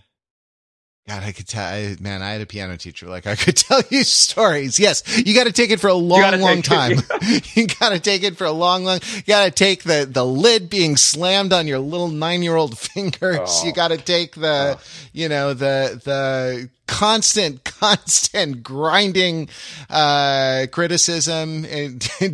[1.08, 3.08] God, I could tell, I, man, I had a piano teacher.
[3.08, 4.78] Like I could tell you stories.
[4.78, 6.98] Yes, you got to take it for a long, long time.
[7.22, 10.08] It, you got to take it for a long, long, you got to take the,
[10.08, 13.40] the lid being slammed on your little nine year old fingers.
[13.42, 13.66] Oh.
[13.66, 14.82] You got to take the, oh.
[15.12, 19.48] you know, the, the constant, constant grinding,
[19.90, 21.66] uh, criticism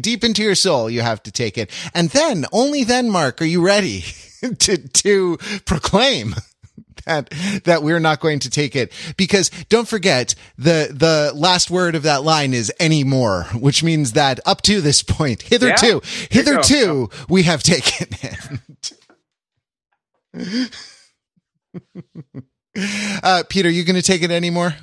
[0.00, 0.90] deep into your soul.
[0.90, 1.70] You have to take it.
[1.94, 4.04] And then, only then, Mark, are you ready
[4.58, 6.34] to, to proclaim
[7.08, 7.30] that
[7.64, 12.02] that we're not going to take it because don't forget the the last word of
[12.02, 17.42] that line is anymore, which means that up to this point, hitherto, yeah, hitherto, we
[17.44, 18.92] have taken it.
[23.22, 24.74] uh, Peter, you going to take it anymore?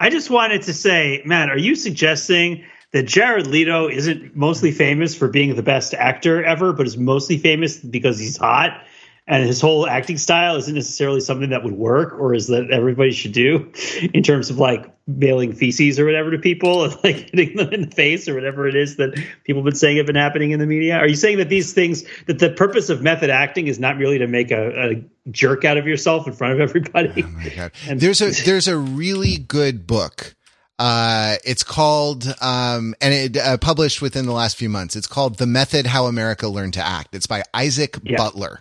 [0.00, 5.14] I just wanted to say, man, are you suggesting that Jared Leto isn't mostly famous
[5.14, 8.84] for being the best actor ever, but is mostly famous because he's hot?
[9.28, 13.12] And his whole acting style isn't necessarily something that would work or is that everybody
[13.12, 13.70] should do
[14.14, 17.82] in terms of like mailing feces or whatever to people and like hitting them in
[17.82, 19.14] the face or whatever it is that
[19.44, 21.72] people have been saying have been happening in the media are you saying that these
[21.72, 25.64] things that the purpose of method acting is not really to make a, a jerk
[25.64, 28.76] out of yourself in front of everybody oh my god and there's a there's a
[28.76, 30.34] really good book
[30.80, 34.94] uh, it's called, um, and it uh, published within the last few months.
[34.94, 37.16] It's called The Method How America Learned to Act.
[37.16, 38.16] It's by Isaac yeah.
[38.16, 38.60] Butler.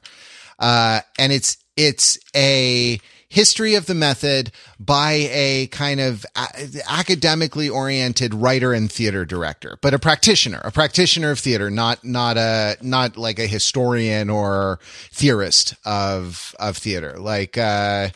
[0.60, 3.00] Uh, and it's, it's a
[3.30, 9.78] history of the method by a kind of a- academically oriented writer and theater director,
[9.82, 14.80] but a practitioner, a practitioner of theater, not not a not like a historian or
[15.12, 17.18] theorist of of theater.
[17.20, 18.10] Like uh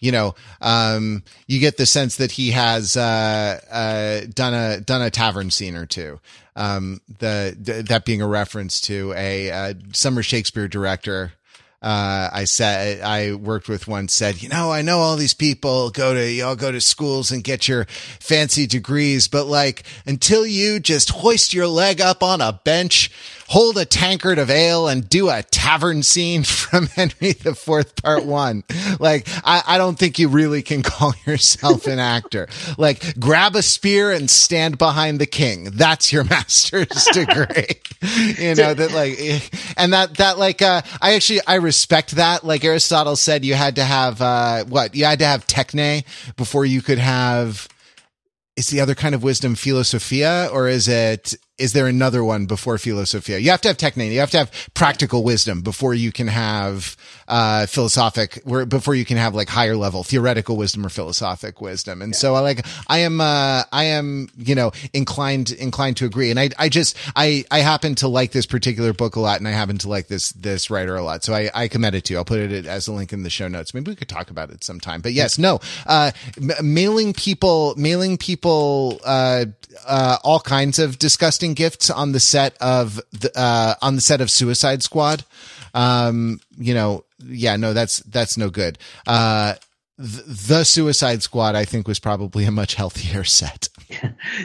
[0.00, 5.02] you know, um, you get the sense that he has uh, uh, done a done
[5.02, 6.20] a tavern scene or two.
[6.54, 11.32] Um, the, that being a reference to a uh, summer Shakespeare director
[11.80, 15.90] uh, I said I worked with one said, you know, I know all these people
[15.90, 17.86] go to y'all go to schools and get your
[18.18, 23.12] fancy degrees, but like until you just hoist your leg up on a bench,
[23.48, 28.24] hold a tankard of ale, and do a tavern scene from Henry the Fourth Part
[28.24, 28.62] One,
[29.00, 32.48] like I, I don't think you really can call yourself an actor.
[32.76, 35.64] Like grab a spear and stand behind the king.
[35.64, 37.80] That's your master's degree.
[38.38, 42.44] you know that like, and that that like uh, I actually I respect that.
[42.44, 46.04] Like Aristotle said, you had to have uh, what you had to have techne
[46.36, 47.68] before you could have.
[48.56, 52.78] Is the other kind of wisdom philosophia, or is it is there another one before
[52.78, 53.38] philosophia?
[53.38, 54.12] You have to have techne.
[54.12, 56.96] You have to have practical wisdom before you can have
[57.26, 62.00] uh, philosophic, where before you can have like higher level theoretical wisdom or philosophic wisdom.
[62.00, 62.18] And yeah.
[62.18, 66.30] so, I like, I am, uh, I am, you know, inclined inclined to agree.
[66.30, 69.48] And I, I just, I, I happen to like this particular book a lot, and
[69.48, 71.24] I happen to like this this writer a lot.
[71.24, 72.18] So I, I commend it to you.
[72.18, 73.74] I'll put it as a link in the show notes.
[73.74, 75.00] Maybe we could talk about it sometime.
[75.00, 79.46] But yes, no, uh, m- mailing people, mailing people, uh,
[79.86, 84.20] uh, all kinds of disgusting gifts on the set of the uh, on the set
[84.20, 85.24] of Suicide Squad.
[85.74, 88.78] Um, you know, yeah, no, that's that's no good.
[89.06, 89.54] Uh,
[89.98, 93.68] th- the Suicide Squad, I think, was probably a much healthier set.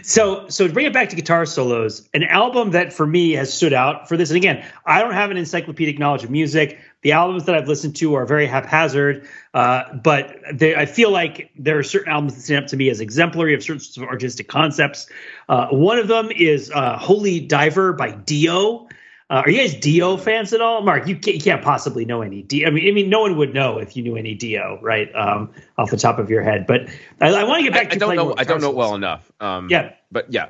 [0.01, 3.53] So, so to bring it back to guitar solos, an album that for me has
[3.53, 4.29] stood out for this.
[4.29, 6.79] And again, I don't have an encyclopedic knowledge of music.
[7.01, 11.51] The albums that I've listened to are very haphazard, uh, but they, I feel like
[11.57, 14.03] there are certain albums that stand up to me as exemplary of certain sorts of
[14.03, 15.09] artistic concepts.
[15.49, 18.87] Uh, one of them is uh, "Holy Diver" by Dio.
[19.33, 21.07] Uh, are you guys Dio fans at all, Mark?
[21.07, 22.67] You can't, you can't, possibly know any Dio.
[22.67, 25.51] I mean, I mean, no one would know if you knew any Dio, right, um,
[25.75, 26.67] off the top of your head.
[26.67, 26.87] But
[27.19, 27.95] I, I want to get back I, to.
[27.95, 28.35] I don't know.
[28.37, 29.31] I don't know well enough.
[29.39, 30.49] Um, yeah, but yeah.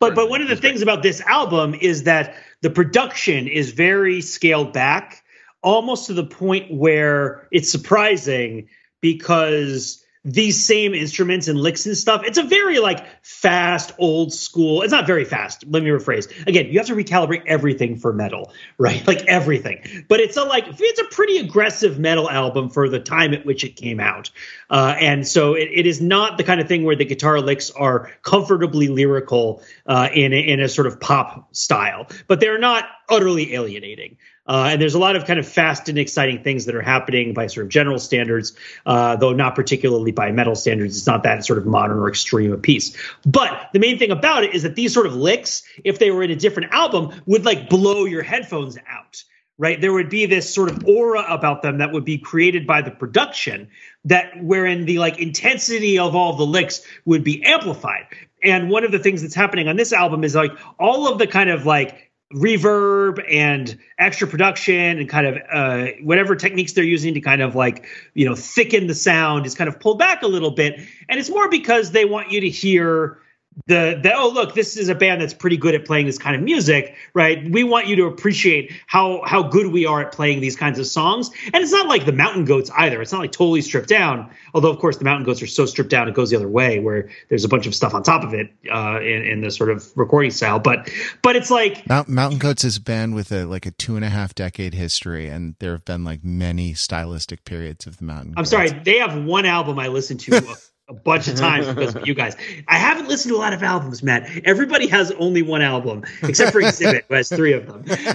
[0.00, 4.20] But but one of the things about this album is that the production is very
[4.20, 5.22] scaled back
[5.62, 8.68] almost to the point where it's surprising
[9.00, 12.22] because these same instruments and licks and stuff.
[12.24, 14.82] It's a very like fast, old school.
[14.82, 15.64] It's not very fast.
[15.68, 16.46] Let me rephrase.
[16.48, 19.06] Again, you have to recalibrate everything for metal, right?
[19.06, 20.04] Like everything.
[20.08, 23.62] But it's a like it's a pretty aggressive metal album for the time at which
[23.62, 24.30] it came out.
[24.68, 27.70] Uh, and so it, it is not the kind of thing where the guitar licks
[27.70, 33.54] are comfortably lyrical uh, in in a sort of pop style, but they're not utterly
[33.54, 34.16] alienating.
[34.48, 37.34] Uh, and there's a lot of kind of fast and exciting things that are happening
[37.34, 38.52] by sort of general standards,
[38.86, 40.96] uh, though not particularly by metal standards.
[40.96, 42.96] It's not that sort of modern or extreme a piece.
[43.24, 46.22] But the main thing about it is that these sort of licks, if they were
[46.22, 49.22] in a different album, would like blow your headphones out.
[49.58, 52.82] Right, there would be this sort of aura about them that would be created by
[52.82, 53.70] the production,
[54.04, 58.04] that wherein the like intensity of all the licks would be amplified.
[58.42, 61.26] And one of the things that's happening on this album is like all of the
[61.26, 67.14] kind of like reverb and extra production and kind of uh, whatever techniques they're using
[67.14, 70.26] to kind of like you know thicken the sound is kind of pulled back a
[70.26, 70.80] little bit.
[71.08, 73.18] And it's more because they want you to hear
[73.66, 76.36] the, the oh look this is a band that's pretty good at playing this kind
[76.36, 77.50] of music right?
[77.50, 80.86] We want you to appreciate how how good we are at playing these kinds of
[80.86, 81.30] songs.
[81.46, 83.00] And it's not like the mountain goats either.
[83.00, 85.90] It's not like totally stripped down although of course the mountain goats are so stripped
[85.90, 88.34] down it goes the other way where there's a bunch of stuff on top of
[88.34, 90.58] it uh, in, in the sort of recording style.
[90.58, 90.90] But
[91.22, 94.08] but it's like mountain goats is a band with a like a two and a
[94.08, 98.44] half decade history and there have been like many stylistic periods of the mountain i'm
[98.44, 100.40] sorry they have one album i listened to
[100.88, 102.36] a bunch of times because of you guys.
[102.68, 104.28] I haven't listened to a lot of albums, Matt.
[104.44, 107.82] Everybody has only one album, except for Exhibit, who has three of them.
[107.86, 108.12] but uh,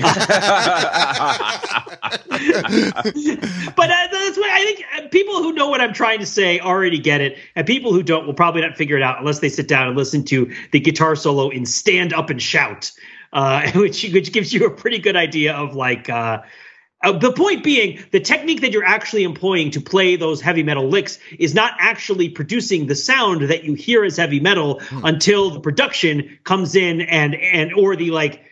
[4.11, 7.19] that's why I think uh, people who know what I'm trying to say already get
[7.19, 9.87] it, and people who don't will probably not figure it out unless they sit down
[9.87, 12.93] and listen to the guitar solo in "Stand Up and Shout,"
[13.33, 16.09] uh, which which gives you a pretty good idea of like.
[16.09, 16.41] Uh,
[17.03, 20.87] uh, the point being, the technique that you're actually employing to play those heavy metal
[20.87, 25.05] licks is not actually producing the sound that you hear as heavy metal hmm.
[25.05, 28.43] until the production comes in and and or the like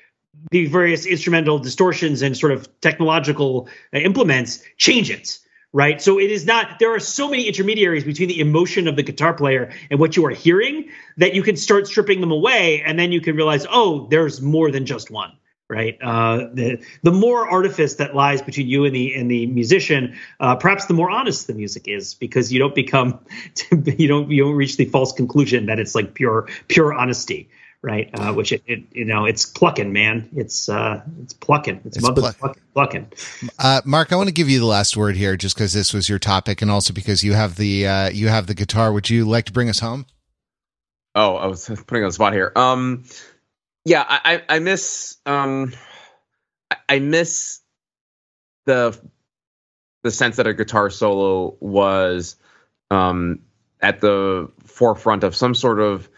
[0.52, 5.38] the various instrumental distortions and sort of technological uh, implements change it
[5.74, 9.04] right so it is not there are so many intermediaries between the emotion of the
[9.04, 12.98] guitar player and what you are hearing that you can start stripping them away and
[12.98, 15.32] then you can realize oh there's more than just one
[15.70, 15.98] right?
[16.02, 20.56] Uh, the the more artifice that lies between you and the and the musician, uh,
[20.56, 23.20] perhaps the more honest the music is, because you don't become
[23.72, 27.50] you don't you don't reach the false conclusion that it's like pure pure honesty,
[27.82, 28.10] right?
[28.14, 30.30] Uh, which it, it, you know it's plucking, man.
[30.36, 31.82] It's uh it's plucking.
[31.86, 32.64] It's, It's mother pluck- plucking.
[32.74, 33.12] plucking.
[33.60, 36.10] Uh, Mark, I want to give you the last word here, just because this was
[36.10, 38.92] your topic, and also because you have the uh, you have the guitar.
[38.92, 40.08] Would you like to bring us home?
[41.16, 42.52] Oh, I was putting on the spot here.
[42.56, 43.04] Um,
[43.86, 45.74] yeah, I, I, miss um,
[46.72, 47.62] I- I miss
[48.66, 49.00] the
[50.04, 52.36] the sense that a guitar solo was
[52.92, 53.40] um
[53.82, 56.10] at the forefront of some sort of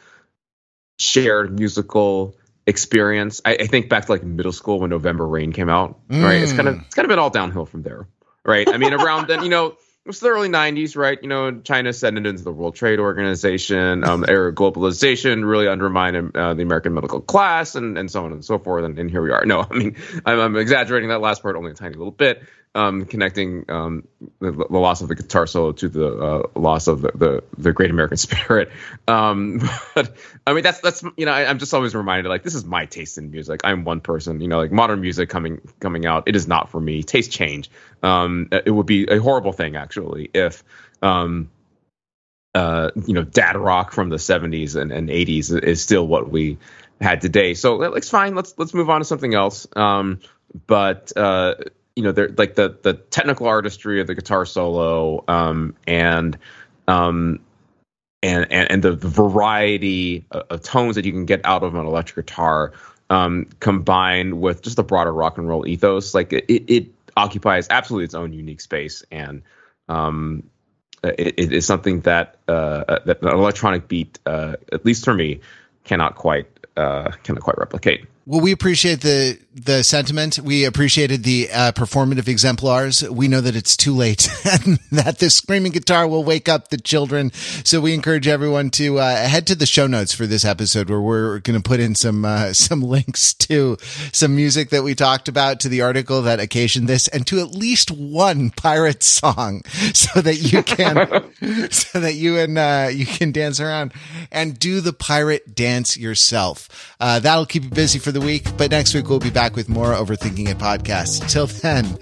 [0.99, 2.35] shared musical
[2.67, 3.41] experience.
[3.45, 5.99] I, I think back to like middle school when November Rain came out.
[6.09, 6.85] Right, it's kind of Mm.
[6.85, 8.07] it's kind of been all downhill from there.
[8.45, 9.75] Right, I mean around then, you know.
[10.03, 11.19] It was the early '90s, right?
[11.21, 14.03] You know, China ascended into the World Trade Organization.
[14.03, 18.31] Um, era of globalization really undermined uh, the American middle class, and, and so on
[18.31, 18.83] and so forth.
[18.83, 19.45] And, and here we are.
[19.45, 22.41] No, I mean, I'm, I'm exaggerating that last part only a tiny little bit,
[22.73, 24.07] um, connecting um,
[24.39, 27.71] the, the loss of the guitar solo to the uh, loss of the, the the
[27.71, 28.71] great American spirit.
[29.07, 29.61] Um,
[29.93, 30.15] but
[30.47, 32.87] I mean, that's that's you know, I, I'm just always reminded like this is my
[32.87, 33.61] taste in music.
[33.63, 34.41] I'm one person.
[34.41, 37.03] You know, like modern music coming coming out, it is not for me.
[37.03, 37.69] Taste change.
[38.01, 39.90] Um, it would be a horrible thing actually
[40.33, 40.63] if
[41.01, 41.49] um,
[42.53, 46.57] uh, you know, dad rock from the 70s and, and 80s is still what we
[46.99, 47.53] had today.
[47.53, 48.35] So it's fine.
[48.35, 49.67] Let's let's move on to something else.
[49.75, 50.19] Um,
[50.67, 51.55] but uh,
[51.95, 56.37] you know, like the the technical artistry of the guitar solo um, and
[56.87, 57.39] um,
[58.21, 61.85] and, and and the variety of, of tones that you can get out of an
[61.85, 62.73] electric guitar
[63.09, 66.87] um, combined with just the broader rock and roll ethos, like it, it
[67.17, 69.41] occupies absolutely its own unique space and
[69.91, 70.43] um,
[71.03, 75.41] it, is something that uh, that an electronic beat, uh, at least for me,
[75.83, 78.05] cannot quite uh, cannot quite replicate.
[78.25, 80.39] Well, we appreciate the the sentiment.
[80.39, 83.03] We appreciated the uh, performative exemplars.
[83.09, 86.77] We know that it's too late and that this screaming guitar will wake up the
[86.77, 87.31] children.
[87.33, 91.01] So we encourage everyone to uh, head to the show notes for this episode, where
[91.01, 93.77] we're going to put in some uh, some links to
[94.11, 97.55] some music that we talked about, to the article that occasioned this, and to at
[97.55, 99.63] least one pirate song,
[99.93, 103.93] so that you can so that you and uh, you can dance around
[104.31, 106.95] and do the pirate dance yourself.
[106.99, 108.45] Uh, that'll keep you busy for the week.
[108.57, 111.29] But next week we'll be back with more Overthinking It podcast.
[111.29, 111.97] Till then,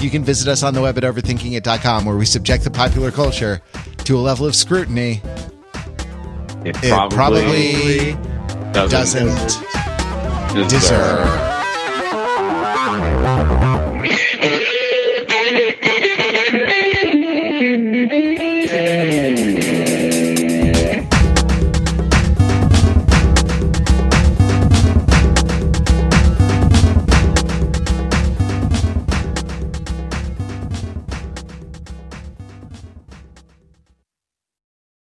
[0.00, 3.60] you can visit us on the web at overthinkingit.com where we subject the popular culture
[4.04, 5.22] to a level of scrutiny
[6.64, 8.14] It it probably
[8.72, 11.54] doesn't, doesn't deserve.